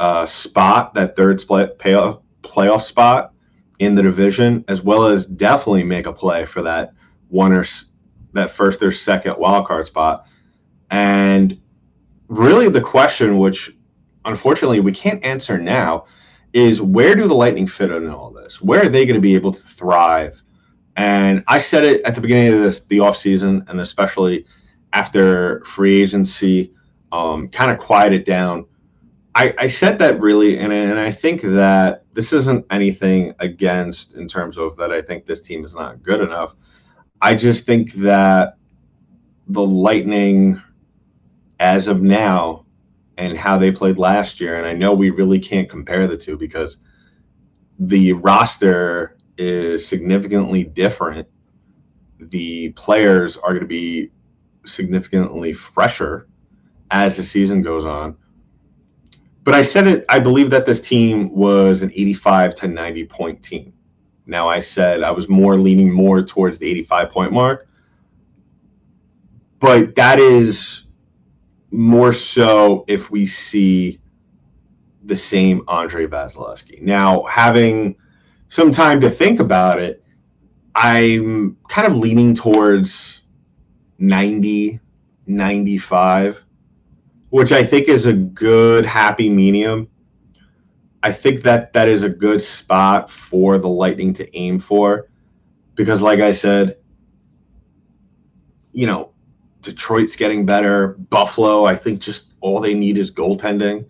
uh, 0.00 0.26
spot, 0.26 0.94
that 0.94 1.16
third 1.16 1.40
split 1.40 1.78
playoff 1.78 2.22
playoff 2.42 2.82
spot 2.82 3.32
in 3.78 3.94
the 3.94 4.02
division, 4.02 4.64
as 4.68 4.82
well 4.82 5.04
as 5.04 5.26
definitely 5.26 5.84
make 5.84 6.06
a 6.06 6.12
play 6.12 6.44
for 6.44 6.62
that 6.62 6.92
one 7.28 7.52
or 7.52 7.64
that 8.32 8.50
first 8.50 8.82
or 8.82 8.90
second 8.90 9.36
wild 9.38 9.66
card 9.66 9.86
spot. 9.86 10.26
And 10.90 11.60
really, 12.28 12.68
the 12.68 12.80
question, 12.80 13.38
which 13.38 13.74
unfortunately 14.24 14.80
we 14.80 14.92
can't 14.92 15.24
answer 15.24 15.58
now, 15.58 16.06
is 16.52 16.80
where 16.80 17.14
do 17.14 17.28
the 17.28 17.34
Lightning 17.34 17.66
fit 17.66 17.90
in 17.90 18.08
all 18.08 18.30
this? 18.30 18.60
Where 18.60 18.84
are 18.84 18.88
they 18.88 19.06
going 19.06 19.14
to 19.14 19.20
be 19.20 19.34
able 19.34 19.52
to 19.52 19.62
thrive? 19.62 20.42
And 20.98 21.44
I 21.46 21.58
said 21.58 21.84
it 21.84 22.02
at 22.02 22.16
the 22.16 22.20
beginning 22.20 22.52
of 22.52 22.60
this, 22.60 22.80
the 22.80 22.98
offseason, 22.98 23.66
and 23.70 23.80
especially 23.80 24.44
after 24.92 25.62
free 25.64 26.02
agency 26.02 26.74
um, 27.12 27.48
kind 27.50 27.70
of 27.70 27.78
quieted 27.78 28.24
down. 28.24 28.66
I, 29.36 29.54
I 29.58 29.68
said 29.68 30.00
that 30.00 30.18
really, 30.18 30.58
and, 30.58 30.72
and 30.72 30.98
I 30.98 31.12
think 31.12 31.42
that 31.42 32.02
this 32.14 32.32
isn't 32.32 32.66
anything 32.70 33.32
against 33.38 34.14
in 34.14 34.26
terms 34.26 34.58
of 34.58 34.76
that 34.78 34.90
I 34.90 35.00
think 35.00 35.24
this 35.24 35.40
team 35.40 35.64
is 35.64 35.72
not 35.72 36.02
good 36.02 36.20
enough. 36.20 36.56
I 37.22 37.36
just 37.36 37.64
think 37.64 37.92
that 37.94 38.56
the 39.46 39.64
Lightning, 39.64 40.60
as 41.60 41.86
of 41.86 42.02
now, 42.02 42.64
and 43.18 43.38
how 43.38 43.56
they 43.56 43.70
played 43.70 43.98
last 43.98 44.40
year, 44.40 44.58
and 44.58 44.66
I 44.66 44.72
know 44.72 44.94
we 44.94 45.10
really 45.10 45.38
can't 45.38 45.70
compare 45.70 46.08
the 46.08 46.16
two 46.16 46.36
because 46.36 46.78
the 47.78 48.14
roster 48.14 49.17
is 49.38 49.86
significantly 49.86 50.64
different. 50.64 51.26
The 52.18 52.70
players 52.70 53.36
are 53.36 53.50
going 53.50 53.60
to 53.60 53.66
be 53.66 54.10
significantly 54.66 55.52
fresher 55.52 56.28
as 56.90 57.16
the 57.16 57.22
season 57.22 57.62
goes 57.62 57.84
on. 57.84 58.16
But 59.44 59.54
I 59.54 59.62
said 59.62 59.86
it, 59.86 60.04
I 60.08 60.18
believe 60.18 60.50
that 60.50 60.66
this 60.66 60.80
team 60.80 61.32
was 61.32 61.80
an 61.80 61.90
85 61.92 62.54
to 62.56 62.68
90 62.68 63.06
point 63.06 63.42
team. 63.42 63.72
Now, 64.26 64.46
I 64.48 64.60
said 64.60 65.02
I 65.02 65.10
was 65.10 65.28
more 65.28 65.56
leaning 65.56 65.90
more 65.90 66.22
towards 66.22 66.58
the 66.58 66.68
85 66.68 67.10
point 67.10 67.32
mark, 67.32 67.66
but 69.58 69.94
that 69.94 70.18
is 70.18 70.84
more 71.70 72.12
so 72.12 72.84
if 72.88 73.10
we 73.10 73.24
see 73.24 74.00
the 75.04 75.16
same 75.16 75.62
Andrei 75.68 76.06
Vasilevskiy. 76.06 76.82
Now, 76.82 77.22
having 77.24 77.96
some 78.48 78.70
time 78.70 79.00
to 79.00 79.10
think 79.10 79.40
about 79.40 79.80
it, 79.80 80.02
I'm 80.74 81.56
kind 81.68 81.86
of 81.86 81.96
leaning 81.96 82.34
towards 82.34 83.22
90, 83.98 84.80
95, 85.26 86.44
which 87.30 87.52
I 87.52 87.64
think 87.64 87.88
is 87.88 88.06
a 88.06 88.12
good 88.12 88.86
happy 88.86 89.28
medium. 89.28 89.88
I 91.02 91.12
think 91.12 91.42
that 91.42 91.72
that 91.74 91.88
is 91.88 92.02
a 92.02 92.08
good 92.08 92.40
spot 92.40 93.10
for 93.10 93.58
the 93.58 93.68
Lightning 93.68 94.12
to 94.14 94.36
aim 94.36 94.58
for 94.58 95.08
because, 95.74 96.02
like 96.02 96.20
I 96.20 96.32
said, 96.32 96.78
you 98.72 98.86
know, 98.86 99.12
Detroit's 99.62 100.16
getting 100.16 100.46
better. 100.46 100.88
Buffalo, 101.10 101.64
I 101.64 101.76
think 101.76 102.00
just 102.00 102.32
all 102.40 102.60
they 102.60 102.74
need 102.74 102.98
is 102.98 103.10
goaltending, 103.10 103.86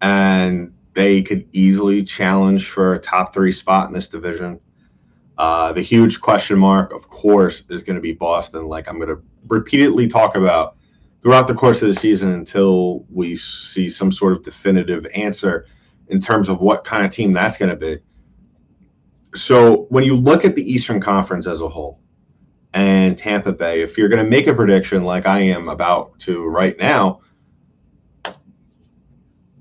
and 0.00 0.72
they 0.98 1.22
could 1.22 1.46
easily 1.52 2.02
challenge 2.02 2.68
for 2.70 2.94
a 2.94 2.98
top 2.98 3.32
three 3.32 3.52
spot 3.52 3.86
in 3.86 3.94
this 3.94 4.08
division. 4.08 4.58
Uh, 5.38 5.72
the 5.72 5.80
huge 5.80 6.20
question 6.20 6.58
mark, 6.58 6.92
of 6.92 7.08
course, 7.08 7.62
is 7.70 7.84
going 7.84 7.94
to 7.94 8.02
be 8.02 8.10
Boston. 8.10 8.66
Like 8.66 8.88
I'm 8.88 8.96
going 8.96 9.08
to 9.08 9.22
repeatedly 9.46 10.08
talk 10.08 10.34
about 10.34 10.74
throughout 11.22 11.46
the 11.46 11.54
course 11.54 11.82
of 11.82 11.88
the 11.88 11.94
season 11.94 12.30
until 12.32 13.06
we 13.10 13.36
see 13.36 13.88
some 13.88 14.10
sort 14.10 14.32
of 14.32 14.42
definitive 14.42 15.06
answer 15.14 15.66
in 16.08 16.18
terms 16.18 16.48
of 16.48 16.60
what 16.60 16.84
kind 16.84 17.06
of 17.06 17.12
team 17.12 17.32
that's 17.32 17.56
going 17.56 17.70
to 17.70 17.76
be. 17.76 17.98
So 19.36 19.86
when 19.90 20.02
you 20.02 20.16
look 20.16 20.44
at 20.44 20.56
the 20.56 20.68
Eastern 20.68 21.00
Conference 21.00 21.46
as 21.46 21.60
a 21.60 21.68
whole, 21.68 22.00
and 22.74 23.16
Tampa 23.16 23.50
Bay. 23.50 23.80
If 23.80 23.96
you're 23.96 24.10
going 24.10 24.22
to 24.22 24.28
make 24.28 24.46
a 24.46 24.52
prediction 24.52 25.02
like 25.02 25.26
I 25.26 25.40
am 25.40 25.70
about 25.70 26.18
to 26.20 26.44
right 26.44 26.76
now, 26.78 27.22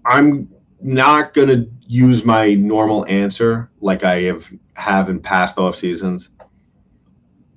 I'm 0.05 0.49
not 0.81 1.33
going 1.33 1.47
to 1.47 1.69
use 1.87 2.23
my 2.23 2.53
normal 2.53 3.05
answer 3.07 3.69
like 3.81 4.03
I 4.03 4.21
have 4.23 4.51
have 4.75 5.09
in 5.09 5.19
past 5.19 5.57
off 5.57 5.75
seasons. 5.75 6.29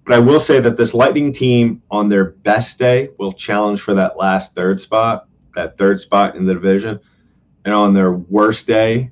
But 0.05 0.15
I 0.15 0.19
will 0.19 0.41
say 0.41 0.61
that 0.61 0.77
this 0.77 0.95
Lightning 0.95 1.33
team 1.33 1.83
on 1.91 2.09
their 2.09 2.31
best 2.31 2.79
day 2.79 3.11
will 3.19 3.33
challenge 3.33 3.81
for 3.81 3.95
that 3.95 4.17
last 4.17 4.55
third 4.55 4.81
spot, 4.81 5.29
that 5.55 5.77
third 5.77 6.01
spot 6.01 6.35
in 6.35 6.47
the 6.47 6.55
division. 6.55 6.99
And 7.65 7.75
on 7.75 7.93
their 7.93 8.13
worst 8.13 8.67
day 8.67 9.11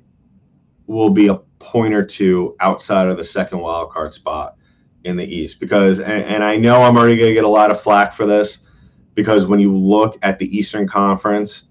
will 0.87 1.11
be 1.11 1.27
a 1.27 1.35
point 1.59 1.93
or 1.93 2.03
two 2.03 2.55
outside 2.59 3.07
of 3.07 3.17
the 3.17 3.23
second 3.23 3.59
wild 3.59 3.91
card 3.91 4.13
spot 4.13 4.55
in 5.03 5.15
the 5.15 5.25
East. 5.25 5.59
Because 5.59 5.99
and, 5.99 6.23
and 6.23 6.43
I 6.43 6.55
know 6.57 6.81
I'm 6.81 6.97
already 6.97 7.17
gonna 7.17 7.33
get 7.33 7.43
a 7.43 7.47
lot 7.47 7.71
of 7.71 7.79
flack 7.79 8.13
for 8.13 8.25
this 8.25 8.59
because 9.13 9.45
when 9.45 9.59
you 9.59 9.75
look 9.75 10.17
at 10.23 10.39
the 10.39 10.57
Eastern 10.57 10.87
Conference, 10.87 11.65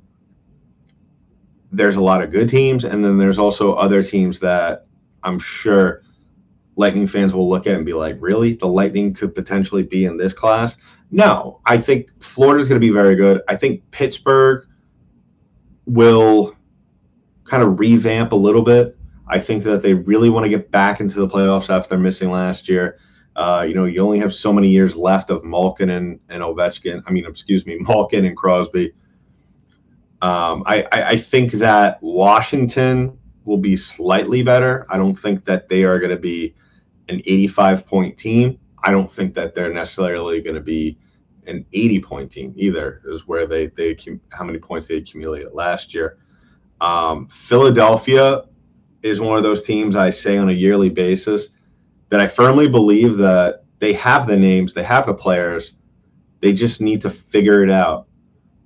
there's 1.72 1.96
a 1.96 2.02
lot 2.02 2.22
of 2.22 2.30
good 2.30 2.48
teams, 2.48 2.84
and 2.84 3.04
then 3.04 3.18
there's 3.18 3.38
also 3.38 3.74
other 3.74 4.02
teams 4.02 4.40
that 4.40 4.86
I'm 5.22 5.38
sure 5.38 6.02
Lightning 6.76 7.06
fans 7.06 7.34
will 7.34 7.48
look 7.48 7.66
at 7.66 7.74
and 7.74 7.84
be 7.84 7.92
like, 7.92 8.16
really? 8.20 8.54
The 8.54 8.68
Lightning 8.68 9.12
could 9.12 9.34
potentially 9.34 9.82
be 9.82 10.04
in 10.04 10.16
this 10.16 10.32
class? 10.32 10.76
No, 11.10 11.60
I 11.66 11.78
think 11.78 12.08
Florida's 12.22 12.68
going 12.68 12.80
to 12.80 12.86
be 12.86 12.92
very 12.92 13.16
good. 13.16 13.42
I 13.48 13.56
think 13.56 13.82
Pittsburgh 13.90 14.66
will 15.86 16.54
kind 17.44 17.62
of 17.62 17.80
revamp 17.80 18.32
a 18.32 18.36
little 18.36 18.62
bit. 18.62 18.96
I 19.26 19.38
think 19.38 19.64
that 19.64 19.82
they 19.82 19.94
really 19.94 20.30
want 20.30 20.44
to 20.44 20.50
get 20.50 20.70
back 20.70 21.00
into 21.00 21.18
the 21.18 21.26
playoffs 21.26 21.68
after 21.68 21.98
missing 21.98 22.30
last 22.30 22.68
year. 22.68 22.98
Uh, 23.36 23.64
you 23.66 23.74
know, 23.74 23.84
you 23.84 24.00
only 24.00 24.18
have 24.18 24.34
so 24.34 24.52
many 24.52 24.68
years 24.68 24.96
left 24.96 25.30
of 25.30 25.44
Malkin 25.44 25.90
and, 25.90 26.18
and 26.28 26.42
Ovechkin. 26.42 27.02
I 27.06 27.10
mean, 27.10 27.24
excuse 27.26 27.66
me, 27.66 27.78
Malkin 27.80 28.24
and 28.24 28.36
Crosby. 28.36 28.92
Um, 30.20 30.64
I, 30.66 30.86
I, 30.90 31.16
think 31.16 31.52
that 31.52 32.02
Washington 32.02 33.16
will 33.44 33.56
be 33.56 33.76
slightly 33.76 34.42
better. 34.42 34.84
I 34.90 34.96
don't 34.96 35.14
think 35.14 35.44
that 35.44 35.68
they 35.68 35.84
are 35.84 36.00
going 36.00 36.10
to 36.10 36.16
be 36.16 36.56
an 37.08 37.22
85 37.24 37.86
point 37.86 38.18
team. 38.18 38.58
I 38.82 38.90
don't 38.90 39.10
think 39.12 39.34
that 39.34 39.54
they're 39.54 39.72
necessarily 39.72 40.40
going 40.40 40.56
to 40.56 40.60
be 40.60 40.98
an 41.46 41.64
80 41.72 42.00
point 42.00 42.32
team 42.32 42.52
either. 42.56 43.00
Is 43.06 43.28
where 43.28 43.46
they 43.46 43.68
they 43.68 43.96
how 44.30 44.44
many 44.44 44.58
points 44.58 44.88
they 44.88 44.96
accumulated 44.96 45.52
last 45.52 45.94
year. 45.94 46.18
Um, 46.80 47.28
Philadelphia 47.28 48.42
is 49.02 49.20
one 49.20 49.36
of 49.36 49.44
those 49.44 49.62
teams 49.62 49.94
I 49.94 50.10
say 50.10 50.36
on 50.36 50.48
a 50.48 50.52
yearly 50.52 50.90
basis 50.90 51.50
that 52.10 52.20
I 52.20 52.26
firmly 52.26 52.68
believe 52.68 53.16
that 53.18 53.64
they 53.78 53.92
have 53.92 54.26
the 54.26 54.36
names, 54.36 54.74
they 54.74 54.82
have 54.82 55.06
the 55.06 55.14
players, 55.14 55.74
they 56.40 56.52
just 56.52 56.80
need 56.80 57.00
to 57.02 57.10
figure 57.10 57.62
it 57.62 57.70
out. 57.70 58.07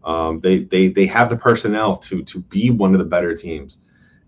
Um, 0.04 0.40
they 0.40 0.64
they 0.64 0.88
they 0.88 1.06
have 1.06 1.30
the 1.30 1.36
personnel 1.36 1.96
to 1.98 2.22
to 2.24 2.40
be 2.40 2.70
one 2.70 2.92
of 2.92 2.98
the 2.98 3.04
better 3.04 3.34
teams. 3.34 3.78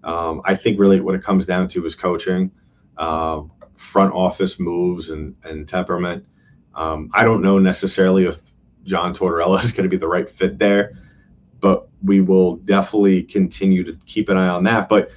Um, 0.05 0.43
I 0.45 0.55
think 0.55 0.79
really 0.79 1.01
what 1.01 1.15
it 1.15 1.23
comes 1.23 1.47
down 1.47 1.69
to 1.69 1.85
is 1.87 1.95
coaching, 1.95 2.51
uh, 2.99 3.43
front 3.75 4.13
office 4.13 4.61
moves, 4.61 5.11
and 5.11 5.35
and 5.45 5.69
temperament. 5.69 6.25
Um, 6.75 7.11
I 7.15 7.25
don't 7.25 7.43
know 7.43 7.59
necessarily 7.59 8.27
if 8.27 8.41
John 8.85 9.15
Tortorella 9.15 9.63
is 9.65 9.73
going 9.73 9.85
to 9.85 9.91
be 9.91 9.97
the 9.97 10.09
right 10.09 10.29
fit 10.29 10.59
there, 10.59 10.99
but 11.61 11.89
we 12.03 12.21
will 12.21 12.57
definitely 12.57 13.23
continue 13.23 13.83
to 13.85 13.97
keep 14.07 14.29
an 14.29 14.37
eye 14.37 14.49
on 14.49 14.65
that. 14.65 14.89
But 14.89 15.11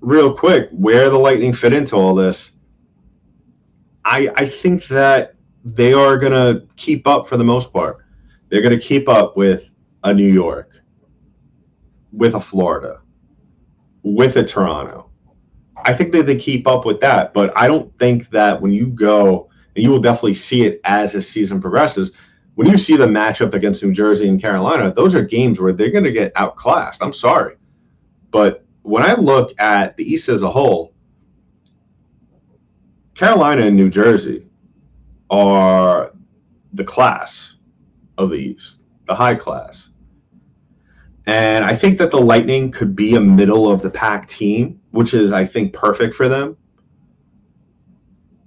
real 0.00 0.34
quick, 0.34 0.68
where 0.70 1.10
the 1.10 1.18
Lightning 1.18 1.52
fit 1.52 1.72
into 1.72 1.96
all 1.96 2.14
this, 2.14 2.52
I 4.04 4.30
I 4.36 4.46
think 4.46 4.86
that 4.86 5.34
they 5.64 5.92
are 5.92 6.16
going 6.16 6.32
to 6.32 6.66
keep 6.76 7.06
up 7.06 7.28
for 7.28 7.36
the 7.36 7.44
most 7.44 7.72
part. 7.72 8.04
They're 8.48 8.62
going 8.62 8.78
to 8.78 8.84
keep 8.84 9.08
up 9.08 9.36
with 9.36 9.72
a 10.04 10.12
New 10.12 10.32
York, 10.32 10.80
with 12.12 12.34
a 12.34 12.40
Florida, 12.40 13.00
with 14.02 14.36
a 14.36 14.44
Toronto. 14.44 15.10
I 15.84 15.92
think 15.92 16.12
that 16.12 16.26
they 16.26 16.36
keep 16.36 16.66
up 16.66 16.84
with 16.84 17.00
that, 17.00 17.32
but 17.32 17.56
I 17.56 17.68
don't 17.68 17.96
think 17.98 18.30
that 18.30 18.60
when 18.60 18.72
you 18.72 18.86
go, 18.86 19.48
and 19.76 19.84
you 19.84 19.90
will 19.90 20.00
definitely 20.00 20.34
see 20.34 20.64
it 20.64 20.80
as 20.84 21.12
the 21.12 21.22
season 21.22 21.60
progresses, 21.60 22.12
when 22.54 22.66
you 22.66 22.76
see 22.76 22.96
the 22.96 23.06
matchup 23.06 23.54
against 23.54 23.84
New 23.84 23.92
Jersey 23.92 24.28
and 24.28 24.40
Carolina, 24.40 24.92
those 24.92 25.14
are 25.14 25.22
games 25.22 25.60
where 25.60 25.72
they're 25.72 25.90
going 25.90 26.04
to 26.04 26.10
get 26.10 26.32
outclassed. 26.34 27.02
I'm 27.02 27.12
sorry. 27.12 27.54
But 28.30 28.64
when 28.82 29.04
I 29.04 29.14
look 29.14 29.54
at 29.60 29.96
the 29.96 30.02
East 30.02 30.28
as 30.28 30.42
a 30.42 30.50
whole, 30.50 30.92
Carolina 33.14 33.66
and 33.66 33.76
New 33.76 33.90
Jersey 33.90 34.48
are 35.30 36.12
the 36.72 36.84
class 36.84 37.54
of 38.18 38.30
the 38.30 38.36
East, 38.36 38.82
the 39.06 39.14
high 39.14 39.34
class. 39.34 39.88
And 41.26 41.64
I 41.64 41.74
think 41.74 41.98
that 41.98 42.10
the 42.10 42.20
Lightning 42.20 42.70
could 42.70 42.96
be 42.96 43.14
a 43.14 43.20
middle 43.20 43.70
of 43.70 43.82
the 43.82 43.90
pack 43.90 44.28
team, 44.28 44.80
which 44.90 45.14
is, 45.14 45.32
I 45.32 45.44
think, 45.44 45.72
perfect 45.72 46.14
for 46.14 46.28
them. 46.28 46.56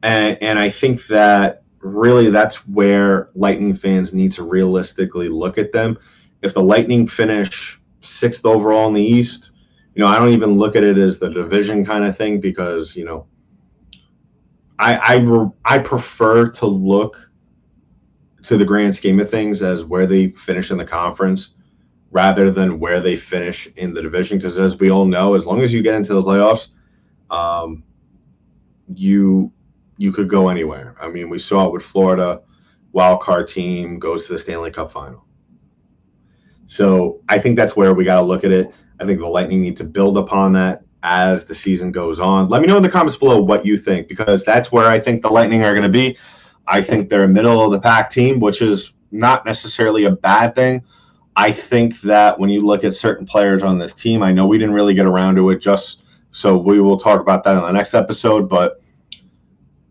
And, 0.03 0.37
and 0.41 0.59
I 0.59 0.69
think 0.69 1.05
that 1.07 1.63
really 1.79 2.29
that's 2.29 2.67
where 2.67 3.29
Lightning 3.35 3.73
fans 3.73 4.13
need 4.13 4.31
to 4.33 4.43
realistically 4.43 5.29
look 5.29 5.57
at 5.57 5.71
them. 5.71 5.97
If 6.41 6.53
the 6.53 6.63
Lightning 6.63 7.05
finish 7.05 7.79
sixth 8.01 8.45
overall 8.45 8.87
in 8.87 8.95
the 8.95 9.03
East, 9.03 9.51
you 9.93 10.01
know, 10.01 10.07
I 10.07 10.17
don't 10.17 10.33
even 10.33 10.57
look 10.57 10.75
at 10.75 10.83
it 10.83 10.97
as 10.97 11.19
the 11.19 11.29
division 11.29 11.85
kind 11.85 12.03
of 12.03 12.17
thing 12.17 12.41
because, 12.41 12.95
you 12.95 13.05
know, 13.05 13.27
I 14.79 15.17
I, 15.17 15.75
I 15.75 15.79
prefer 15.79 16.49
to 16.49 16.65
look 16.65 17.30
to 18.43 18.57
the 18.57 18.65
grand 18.65 18.93
scheme 18.93 19.19
of 19.19 19.29
things 19.29 19.61
as 19.61 19.85
where 19.85 20.05
they 20.05 20.29
finish 20.29 20.71
in 20.71 20.77
the 20.77 20.85
conference 20.85 21.49
rather 22.11 22.51
than 22.51 22.79
where 22.79 22.99
they 22.99 23.15
finish 23.15 23.67
in 23.77 23.93
the 23.93 24.01
division. 24.01 24.37
Because 24.37 24.57
as 24.59 24.77
we 24.77 24.91
all 24.91 25.05
know, 25.05 25.33
as 25.33 25.45
long 25.45 25.61
as 25.61 25.73
you 25.73 25.81
get 25.81 25.95
into 25.95 26.13
the 26.13 26.23
playoffs, 26.23 26.69
um, 27.29 27.83
you 28.93 29.51
you 29.97 30.11
could 30.11 30.27
go 30.27 30.49
anywhere. 30.49 30.95
I 30.99 31.09
mean, 31.09 31.29
we 31.29 31.37
saw 31.37 31.67
it 31.67 31.71
with 31.71 31.83
Florida, 31.83 32.41
wild 32.91 33.21
card 33.21 33.47
team 33.47 33.99
goes 33.99 34.25
to 34.25 34.33
the 34.33 34.39
Stanley 34.39 34.71
Cup 34.71 34.91
final. 34.91 35.25
So 36.65 37.21
I 37.29 37.37
think 37.37 37.55
that's 37.55 37.75
where 37.75 37.93
we 37.93 38.03
got 38.03 38.15
to 38.15 38.21
look 38.23 38.43
at 38.43 38.51
it. 38.51 38.73
I 38.99 39.05
think 39.05 39.19
the 39.19 39.27
Lightning 39.27 39.61
need 39.61 39.77
to 39.77 39.83
build 39.83 40.17
upon 40.17 40.53
that 40.53 40.83
as 41.03 41.45
the 41.45 41.55
season 41.55 41.91
goes 41.91 42.19
on. 42.19 42.47
Let 42.47 42.61
me 42.61 42.67
know 42.67 42.77
in 42.77 42.83
the 42.83 42.89
comments 42.89 43.15
below 43.15 43.41
what 43.41 43.65
you 43.65 43.77
think 43.77 44.07
because 44.07 44.43
that's 44.43 44.71
where 44.71 44.87
I 44.87 44.99
think 44.99 45.21
the 45.21 45.29
Lightning 45.29 45.63
are 45.63 45.73
going 45.73 45.83
to 45.83 45.89
be. 45.89 46.17
I 46.71 46.81
think 46.81 47.09
they're 47.09 47.25
a 47.25 47.27
middle 47.27 47.61
of 47.61 47.71
the 47.71 47.81
pack 47.81 48.09
team, 48.09 48.39
which 48.39 48.61
is 48.61 48.93
not 49.11 49.45
necessarily 49.45 50.05
a 50.05 50.11
bad 50.11 50.55
thing. 50.55 50.81
I 51.35 51.51
think 51.51 51.99
that 52.01 52.39
when 52.39 52.49
you 52.49 52.61
look 52.61 52.85
at 52.85 52.93
certain 52.93 53.25
players 53.25 53.61
on 53.61 53.77
this 53.77 53.93
team, 53.93 54.23
I 54.23 54.31
know 54.31 54.47
we 54.47 54.57
didn't 54.57 54.73
really 54.73 54.93
get 54.93 55.05
around 55.05 55.35
to 55.35 55.49
it 55.49 55.59
just 55.59 56.03
so 56.31 56.57
we 56.57 56.79
will 56.79 56.97
talk 56.97 57.19
about 57.19 57.43
that 57.43 57.57
in 57.57 57.61
the 57.61 57.71
next 57.73 57.93
episode, 57.93 58.47
but 58.47 58.81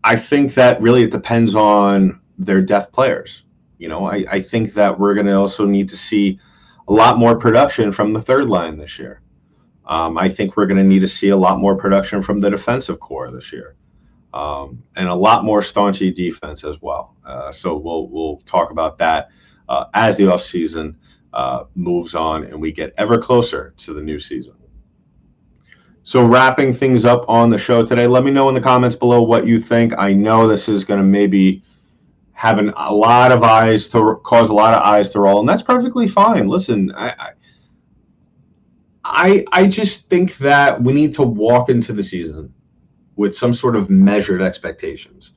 I 0.03 0.15
think 0.15 0.55
that 0.55 0.81
really 0.81 1.03
it 1.03 1.11
depends 1.11 1.53
on 1.53 2.19
their 2.39 2.61
depth 2.61 2.91
players. 2.91 3.43
You 3.77 3.87
know, 3.87 4.05
I, 4.05 4.25
I 4.27 4.41
think 4.41 4.73
that 4.73 4.99
we're 4.99 5.13
going 5.13 5.27
to 5.27 5.33
also 5.33 5.65
need 5.67 5.87
to 5.89 5.97
see 5.97 6.39
a 6.87 6.93
lot 6.93 7.19
more 7.19 7.37
production 7.37 7.91
from 7.91 8.11
the 8.11 8.23
third 8.23 8.45
line 8.47 8.77
this 8.77 8.97
year. 8.97 9.21
Um, 9.85 10.17
I 10.17 10.29
think 10.29 10.57
we're 10.57 10.65
going 10.65 10.77
to 10.77 10.83
need 10.83 11.01
to 11.01 11.07
see 11.07 11.29
a 11.29 11.37
lot 11.37 11.59
more 11.59 11.75
production 11.75 12.23
from 12.23 12.39
the 12.39 12.49
defensive 12.49 12.99
core 12.99 13.29
this 13.29 13.53
year 13.53 13.75
um, 14.33 14.81
and 14.95 15.07
a 15.07 15.13
lot 15.13 15.43
more 15.43 15.61
staunchy 15.61 16.13
defense 16.13 16.63
as 16.63 16.77
well. 16.81 17.15
Uh, 17.25 17.51
so 17.51 17.75
we'll 17.77 18.07
we'll 18.09 18.37
talk 18.45 18.71
about 18.71 18.97
that 18.97 19.29
uh, 19.69 19.85
as 19.93 20.17
the 20.17 20.23
offseason 20.23 20.95
uh, 21.33 21.65
moves 21.75 22.15
on 22.15 22.45
and 22.45 22.59
we 22.59 22.71
get 22.71 22.93
ever 22.97 23.17
closer 23.17 23.73
to 23.77 23.93
the 23.93 24.01
new 24.01 24.19
season. 24.19 24.55
So 26.03 26.25
wrapping 26.25 26.73
things 26.73 27.05
up 27.05 27.25
on 27.29 27.49
the 27.49 27.57
show 27.57 27.85
today, 27.85 28.07
let 28.07 28.23
me 28.23 28.31
know 28.31 28.49
in 28.49 28.55
the 28.55 28.61
comments 28.61 28.95
below 28.95 29.21
what 29.21 29.45
you 29.45 29.59
think. 29.59 29.93
I 29.99 30.13
know 30.13 30.47
this 30.47 30.67
is 30.67 30.83
going 30.83 30.99
to 30.99 31.05
maybe 31.05 31.63
having 32.33 32.69
a 32.75 32.91
lot 32.93 33.31
of 33.31 33.43
eyes 33.43 33.87
to 33.89 34.19
cause 34.23 34.49
a 34.49 34.53
lot 34.53 34.73
of 34.73 34.81
eyes 34.81 35.09
to 35.09 35.19
roll, 35.19 35.41
and 35.41 35.47
that's 35.47 35.61
perfectly 35.61 36.07
fine. 36.07 36.47
Listen, 36.47 36.91
I, 36.95 37.33
I 39.03 39.45
I 39.51 39.67
just 39.67 40.09
think 40.09 40.37
that 40.37 40.81
we 40.81 40.91
need 40.91 41.13
to 41.13 41.23
walk 41.23 41.69
into 41.69 41.93
the 41.93 42.03
season 42.03 42.51
with 43.15 43.35
some 43.35 43.53
sort 43.53 43.75
of 43.75 43.89
measured 43.89 44.41
expectations. 44.41 45.33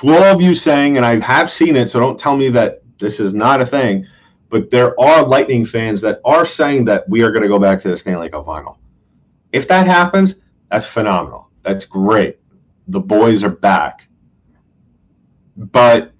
To 0.00 0.12
all 0.12 0.22
of 0.22 0.40
you 0.40 0.54
saying, 0.54 0.96
and 0.96 1.06
I 1.06 1.18
have 1.20 1.50
seen 1.50 1.76
it, 1.76 1.88
so 1.88 2.00
don't 2.00 2.18
tell 2.18 2.36
me 2.36 2.48
that 2.50 2.82
this 2.98 3.20
is 3.20 3.34
not 3.34 3.60
a 3.60 3.66
thing, 3.66 4.06
but 4.50 4.70
there 4.70 4.98
are 5.00 5.24
Lightning 5.24 5.64
fans 5.64 6.00
that 6.00 6.20
are 6.24 6.46
saying 6.46 6.84
that 6.86 7.08
we 7.08 7.22
are 7.22 7.30
going 7.30 7.42
to 7.42 7.48
go 7.48 7.58
back 7.58 7.80
to 7.80 7.88
the 7.88 7.96
Stanley 7.96 8.28
Cup 8.28 8.46
final. 8.46 8.78
If 9.52 9.68
that 9.68 9.86
happens, 9.86 10.36
that's 10.70 10.86
phenomenal. 10.86 11.48
That's 11.62 11.84
great. 11.84 12.38
The 12.88 13.00
boys 13.00 13.42
are 13.42 13.50
back. 13.50 14.06
But 15.56 16.12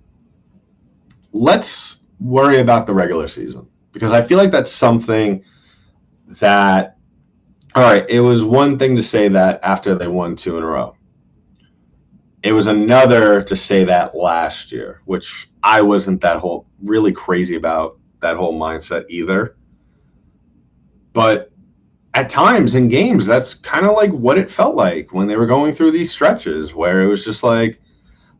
let's 1.32 1.98
worry 2.20 2.60
about 2.60 2.86
the 2.86 2.94
regular 2.94 3.28
season 3.28 3.66
because 3.92 4.12
I 4.12 4.24
feel 4.24 4.38
like 4.38 4.50
that's 4.50 4.72
something 4.72 5.44
that 6.28 6.93
all 7.74 7.82
right, 7.82 8.08
it 8.08 8.20
was 8.20 8.44
one 8.44 8.78
thing 8.78 8.94
to 8.96 9.02
say 9.02 9.28
that 9.28 9.58
after 9.62 9.94
they 9.94 10.06
won 10.06 10.36
two 10.36 10.56
in 10.56 10.62
a 10.62 10.66
row. 10.66 10.96
It 12.44 12.52
was 12.52 12.66
another 12.66 13.42
to 13.42 13.56
say 13.56 13.84
that 13.84 14.14
last 14.14 14.70
year, 14.70 15.00
which 15.06 15.48
I 15.62 15.82
wasn't 15.82 16.20
that 16.20 16.38
whole 16.38 16.66
really 16.82 17.10
crazy 17.12 17.56
about 17.56 17.98
that 18.20 18.36
whole 18.36 18.58
mindset 18.58 19.06
either. 19.08 19.56
But 21.14 21.50
at 22.14 22.30
times 22.30 22.76
in 22.76 22.88
games, 22.88 23.26
that's 23.26 23.54
kind 23.54 23.86
of 23.86 23.96
like 23.96 24.10
what 24.12 24.38
it 24.38 24.50
felt 24.50 24.76
like 24.76 25.12
when 25.12 25.26
they 25.26 25.36
were 25.36 25.46
going 25.46 25.72
through 25.72 25.90
these 25.90 26.12
stretches 26.12 26.74
where 26.74 27.02
it 27.02 27.08
was 27.08 27.24
just 27.24 27.42
like, 27.42 27.80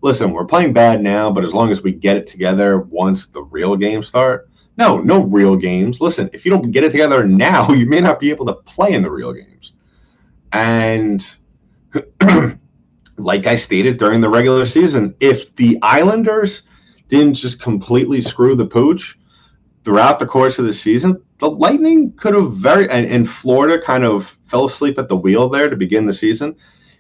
listen, 0.01 0.33
we're 0.33 0.45
playing 0.45 0.73
bad 0.73 1.03
now, 1.03 1.31
but 1.31 1.45
as 1.45 1.55
long 1.55 1.73
as 1.73 1.83
we 1.83 1.91
get 1.91 2.17
it 2.17 2.27
together 2.27 2.81
once 2.83 3.27
the 3.27 3.43
real 3.43 3.75
games 3.75 4.07
start, 4.07 4.49
no, 4.77 4.99
no 5.01 5.23
real 5.23 5.57
games. 5.57 6.01
Listen, 6.01 6.29
if 6.33 6.45
you 6.45 6.51
don't 6.51 6.71
get 6.71 6.85
it 6.85 6.93
together 6.93 7.27
now, 7.27 7.71
you 7.73 7.87
may 7.87 8.01
not 8.01 8.21
be 8.21 8.31
able 8.31 8.47
to 8.47 8.55
play 8.55 8.93
in 8.93 9.03
the 9.03 9.11
real 9.11 9.33
games. 9.33 9.75
And 10.53 11.27
like 13.17 13.47
I 13.47 13.55
stated 13.55 13.99
during 13.99 14.21
the 14.21 14.29
regular 14.29 14.67
season, 14.67 15.15
if 15.21 15.55
the 15.57 15.79
Islanders 15.83 16.63
didn't 17.09 17.35
just 17.35 17.61
completely 17.61 18.21
screw 18.21 18.55
the 18.55 18.67
pooch 18.67 19.19
throughout 19.85 20.19
the 20.19 20.27
course 20.27 20.59
of 20.59 20.65
the 20.65 20.73
season, 20.73 21.21
the 21.39 21.51
Lightning 21.51 22.13
could 22.13 22.35
have 22.35 22.55
very 22.55 22.89
and, 22.89 23.07
and 23.07 23.29
Florida 23.29 23.81
kind 23.81 24.05
of 24.05 24.37
fell 24.45 24.65
asleep 24.65 24.99
at 24.99 25.09
the 25.09 25.17
wheel 25.17 25.49
there 25.49 25.69
to 25.69 25.77
begin 25.77 26.07
the 26.07 26.13
season. 26.13 26.57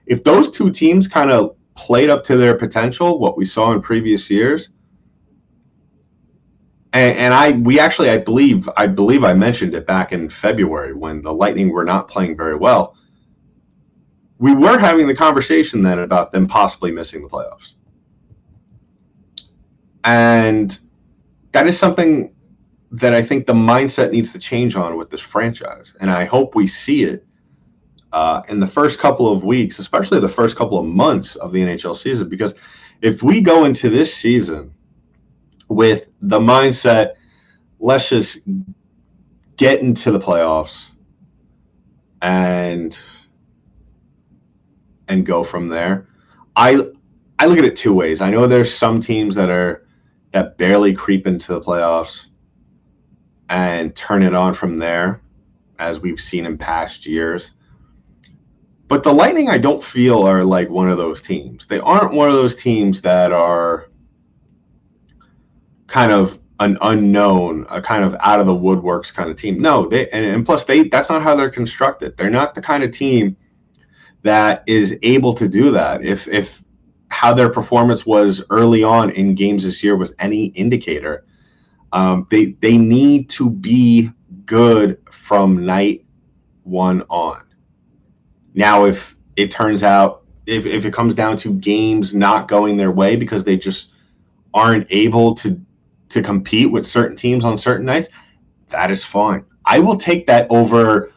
If 0.06 0.22
those 0.22 0.50
two 0.50 0.70
teams 0.70 1.08
kind 1.08 1.30
of 1.30 1.56
played 1.76 2.10
up 2.10 2.22
to 2.24 2.36
their 2.36 2.56
potential, 2.56 3.18
what 3.18 3.36
we 3.36 3.44
saw 3.44 3.72
in 3.72 3.80
previous 3.80 4.30
years, 4.30 4.70
and, 6.94 7.18
and, 7.18 7.34
I 7.34 7.50
we 7.50 7.80
actually 7.80 8.08
I 8.08 8.18
believe 8.18 8.68
I 8.76 8.86
believe 8.86 9.24
I 9.24 9.34
mentioned 9.34 9.74
it 9.74 9.86
back 9.86 10.12
in 10.12 10.30
February 10.30 10.94
when 10.94 11.20
the 11.20 11.32
Lightning 11.32 11.70
were 11.70 11.84
not 11.84 12.08
playing 12.08 12.36
very 12.36 12.56
well. 12.56 12.96
We 14.38 14.54
were 14.54 14.78
having 14.78 15.06
the 15.06 15.14
conversation 15.14 15.80
then 15.80 15.98
about 15.98 16.32
them 16.32 16.46
possibly 16.46 16.92
missing 16.92 17.22
the 17.22 17.28
playoffs. 17.28 17.74
And 20.04 20.78
that 21.52 21.66
is 21.66 21.78
something 21.78 22.34
that 22.90 23.12
I 23.12 23.22
think 23.22 23.46
the 23.46 23.54
mindset 23.54 24.12
needs 24.12 24.30
to 24.30 24.38
change 24.38 24.76
on 24.76 24.96
with 24.96 25.10
this 25.10 25.20
franchise. 25.20 25.94
And 26.00 26.10
I 26.10 26.24
hope 26.24 26.54
we 26.54 26.66
see 26.66 27.04
it 27.04 27.26
uh, 28.12 28.42
in 28.48 28.60
the 28.60 28.66
first 28.66 28.98
couple 28.98 29.32
of 29.32 29.44
weeks, 29.44 29.78
especially 29.78 30.20
the 30.20 30.28
first 30.28 30.56
couple 30.56 30.78
of 30.78 30.84
months 30.84 31.36
of 31.36 31.52
the 31.52 31.60
NHL 31.60 31.96
season. 31.96 32.28
Because 32.28 32.54
if 33.02 33.22
we 33.22 33.40
go 33.40 33.64
into 33.64 33.88
this 33.88 34.14
season 34.14 34.73
with 35.68 36.10
the 36.20 36.38
mindset, 36.38 37.14
let's 37.78 38.08
just 38.08 38.38
get 39.56 39.80
into 39.80 40.10
the 40.10 40.18
playoffs 40.18 40.90
and 42.22 42.98
and 45.08 45.26
go 45.26 45.44
from 45.44 45.68
there. 45.68 46.08
I 46.56 46.86
I 47.38 47.46
look 47.46 47.58
at 47.58 47.64
it 47.64 47.76
two 47.76 47.92
ways. 47.92 48.20
I 48.20 48.30
know 48.30 48.46
there's 48.46 48.74
some 48.74 49.00
teams 49.00 49.34
that 49.34 49.50
are 49.50 49.86
that 50.32 50.56
barely 50.58 50.94
creep 50.94 51.26
into 51.26 51.52
the 51.52 51.60
playoffs 51.60 52.26
and 53.48 53.94
turn 53.94 54.22
it 54.22 54.34
on 54.34 54.54
from 54.54 54.76
there, 54.76 55.20
as 55.78 56.00
we've 56.00 56.20
seen 56.20 56.46
in 56.46 56.56
past 56.58 57.06
years. 57.06 57.52
But 58.88 59.02
the 59.02 59.12
Lightning, 59.12 59.48
I 59.48 59.58
don't 59.58 59.82
feel 59.82 60.26
are 60.26 60.44
like 60.44 60.68
one 60.68 60.90
of 60.90 60.98
those 60.98 61.20
teams. 61.20 61.66
They 61.66 61.80
aren't 61.80 62.12
one 62.12 62.28
of 62.28 62.34
those 62.34 62.54
teams 62.54 63.00
that 63.02 63.32
are 63.32 63.88
kind 65.94 66.10
of 66.10 66.40
an 66.58 66.76
unknown, 66.82 67.64
a 67.70 67.80
kind 67.80 68.02
of 68.02 68.16
out 68.18 68.40
of 68.40 68.46
the 68.46 68.52
woodworks 68.52 69.14
kind 69.14 69.30
of 69.30 69.36
team. 69.36 69.62
No, 69.62 69.88
they 69.88 70.10
and, 70.10 70.24
and 70.24 70.44
plus 70.44 70.64
they 70.64 70.88
that's 70.88 71.08
not 71.08 71.22
how 71.22 71.36
they're 71.36 71.48
constructed. 71.48 72.16
They're 72.16 72.30
not 72.30 72.52
the 72.52 72.60
kind 72.60 72.82
of 72.82 72.90
team 72.90 73.36
that 74.22 74.64
is 74.66 74.98
able 75.02 75.32
to 75.34 75.46
do 75.46 75.70
that. 75.70 76.04
If 76.04 76.26
if 76.26 76.64
how 77.10 77.32
their 77.32 77.48
performance 77.48 78.04
was 78.04 78.42
early 78.50 78.82
on 78.82 79.10
in 79.10 79.36
games 79.36 79.62
this 79.62 79.84
year 79.84 79.96
was 79.96 80.12
any 80.18 80.46
indicator, 80.46 81.26
um, 81.92 82.26
they 82.28 82.46
they 82.60 82.76
need 82.76 83.30
to 83.30 83.48
be 83.48 84.10
good 84.46 84.98
from 85.12 85.64
night 85.64 86.04
one 86.64 87.02
on. 87.02 87.44
Now, 88.54 88.86
if 88.86 89.16
it 89.36 89.52
turns 89.52 89.84
out 89.84 90.24
if, 90.46 90.66
if 90.66 90.84
it 90.86 90.92
comes 90.92 91.14
down 91.14 91.36
to 91.36 91.52
games 91.52 92.16
not 92.16 92.48
going 92.48 92.76
their 92.76 92.90
way 92.90 93.14
because 93.14 93.44
they 93.44 93.56
just 93.56 93.92
aren't 94.54 94.86
able 94.90 95.34
to 95.34 95.60
to 96.14 96.22
compete 96.22 96.70
with 96.70 96.86
certain 96.86 97.16
teams 97.16 97.44
on 97.44 97.58
certain 97.58 97.86
nights, 97.86 98.08
that 98.68 98.90
is 98.90 99.04
fine. 99.04 99.44
I 99.66 99.78
will 99.78 99.96
take 99.96 100.26
that 100.26 100.46
over 100.50 101.12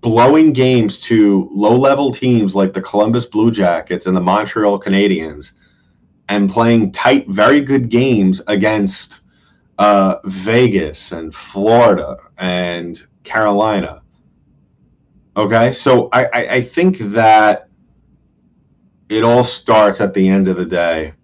blowing 0.00 0.52
games 0.52 1.00
to 1.02 1.48
low 1.52 1.76
level 1.76 2.12
teams 2.12 2.54
like 2.54 2.72
the 2.72 2.82
Columbus 2.82 3.24
Blue 3.24 3.50
Jackets 3.50 4.06
and 4.06 4.16
the 4.16 4.20
Montreal 4.20 4.80
Canadiens 4.80 5.52
and 6.28 6.50
playing 6.50 6.92
tight, 6.92 7.28
very 7.28 7.60
good 7.60 7.88
games 7.88 8.42
against 8.48 9.20
uh, 9.78 10.16
Vegas 10.24 11.12
and 11.12 11.34
Florida 11.34 12.16
and 12.38 13.02
Carolina. 13.24 14.02
Okay, 15.36 15.72
so 15.72 16.08
I, 16.12 16.24
I, 16.24 16.48
I 16.56 16.62
think 16.62 16.98
that 16.98 17.68
it 19.08 19.22
all 19.24 19.44
starts 19.44 20.00
at 20.00 20.14
the 20.14 20.28
end 20.28 20.48
of 20.48 20.56
the 20.56 20.64
day 20.64 21.14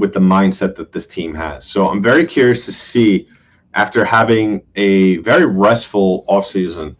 with 0.00 0.14
the 0.14 0.20
mindset 0.20 0.74
that 0.76 0.92
this 0.92 1.06
team 1.06 1.34
has. 1.34 1.64
So 1.64 1.88
I'm 1.88 2.02
very 2.02 2.24
curious 2.24 2.64
to 2.64 2.72
see 2.72 3.28
after 3.74 4.04
having 4.04 4.62
a 4.74 5.18
very 5.18 5.44
restful 5.44 6.24
offseason 6.28 6.96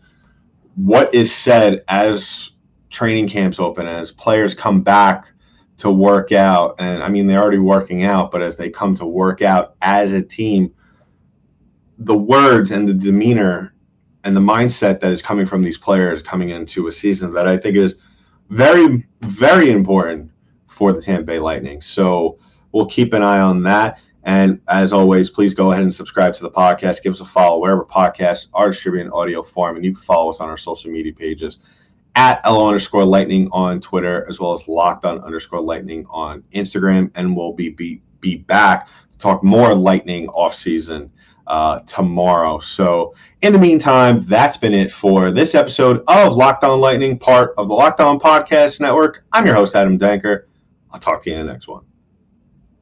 what 0.77 1.13
is 1.15 1.35
said 1.35 1.83
as 1.89 2.53
training 2.91 3.29
camps 3.29 3.59
open 3.59 3.87
as 3.87 4.13
players 4.13 4.55
come 4.55 4.83
back 4.83 5.33
to 5.79 5.91
work 5.91 6.31
out 6.31 6.77
and 6.79 7.03
I 7.03 7.09
mean 7.09 7.27
they're 7.27 7.41
already 7.41 7.59
working 7.59 8.05
out 8.05 8.31
but 8.31 8.43
as 8.43 8.57
they 8.57 8.71
come 8.71 8.95
to 8.97 9.07
work 9.07 9.43
out 9.43 9.75
as 9.83 10.13
a 10.13 10.23
team 10.23 10.73
the 11.99 12.17
words 12.17 12.71
and 12.71 12.87
the 12.87 12.95
demeanor 12.95 13.75
and 14.25 14.37
the 14.37 14.41
mindset 14.41 15.01
that 15.01 15.11
is 15.11 15.23
coming 15.23 15.47
from 15.47 15.63
these 15.63 15.79
players 15.79 16.23
coming 16.23 16.51
into 16.51 16.87
a 16.87 16.93
season 16.93 17.33
that 17.33 17.49
I 17.49 17.57
think 17.57 17.77
is 17.77 17.97
very 18.51 19.07
very 19.23 19.71
important 19.71 20.31
for 20.69 20.93
the 20.93 21.03
Tampa 21.03 21.25
Bay 21.25 21.39
Lightning. 21.39 21.81
So 21.81 22.39
we'll 22.73 22.87
keep 22.87 23.13
an 23.13 23.23
eye 23.23 23.41
on 23.41 23.63
that. 23.65 24.01
And 24.25 24.61
as 24.69 24.93
always, 24.93 25.31
please 25.31 25.55
go 25.55 25.73
ahead 25.73 25.83
and 25.83 25.95
subscribe 25.95 26.35
to 26.35 26.43
the 26.43 26.51
podcast. 26.51 27.03
Give 27.03 27.13
us 27.13 27.21
a 27.21 27.25
follow 27.25 27.59
wherever 27.59 27.85
podcasts 27.85 28.49
are 28.53 28.69
distributed 28.69 29.07
in 29.07 29.13
audio 29.13 29.43
form. 29.43 29.77
And 29.77 29.85
you 29.85 29.95
can 29.95 30.03
follow 30.03 30.29
us 30.29 30.41
on 30.41 30.49
our 30.49 30.59
social 30.59 30.91
media 30.91 31.13
pages 31.13 31.59
at 32.17 32.45
LO 32.45 32.67
underscore 32.67 33.05
lightning 33.05 33.49
on 33.53 33.81
Twitter, 33.81 34.27
as 34.29 34.39
well 34.39 34.53
as 34.53 34.69
locked 34.69 35.05
on 35.05 35.21
underscore 35.23 35.61
lightning 35.63 36.05
on 36.11 36.43
Instagram. 36.53 37.11
And 37.15 37.35
we'll 37.35 37.55
be, 37.55 37.71
be, 37.71 38.03
be 38.21 38.37
back 38.37 38.89
to 39.11 39.19
talk 39.19 39.43
more 39.43 39.75
lightning 39.75 40.29
off 40.29 40.55
season 40.55 41.11
uh, 41.47 41.81
tomorrow. 41.81 42.61
So, 42.61 43.15
in 43.43 43.53
the 43.53 43.59
meantime, 43.59 44.23
that's 44.23 44.57
been 44.57 44.75
it 44.75 44.93
for 44.93 45.33
this 45.33 45.55
episode 45.55 46.05
of 46.07 46.37
Locked 46.37 46.63
On 46.63 46.81
Lightning, 46.81 47.19
part 47.19 47.55
of 47.59 47.69
the 47.69 47.75
Locked 47.75 48.01
On 48.01 48.21
Podcast 48.21 48.81
Network. 48.81 49.25
I'm 49.33 49.47
your 49.47 49.55
host, 49.55 49.75
Adam 49.75 49.99
Danker. 49.99 50.45
I'll 50.93 51.01
talk 51.01 51.23
to 51.25 51.31
you 51.31 51.37
in 51.37 51.47
the 51.47 51.53
next 51.53 51.67
one. 51.67 51.90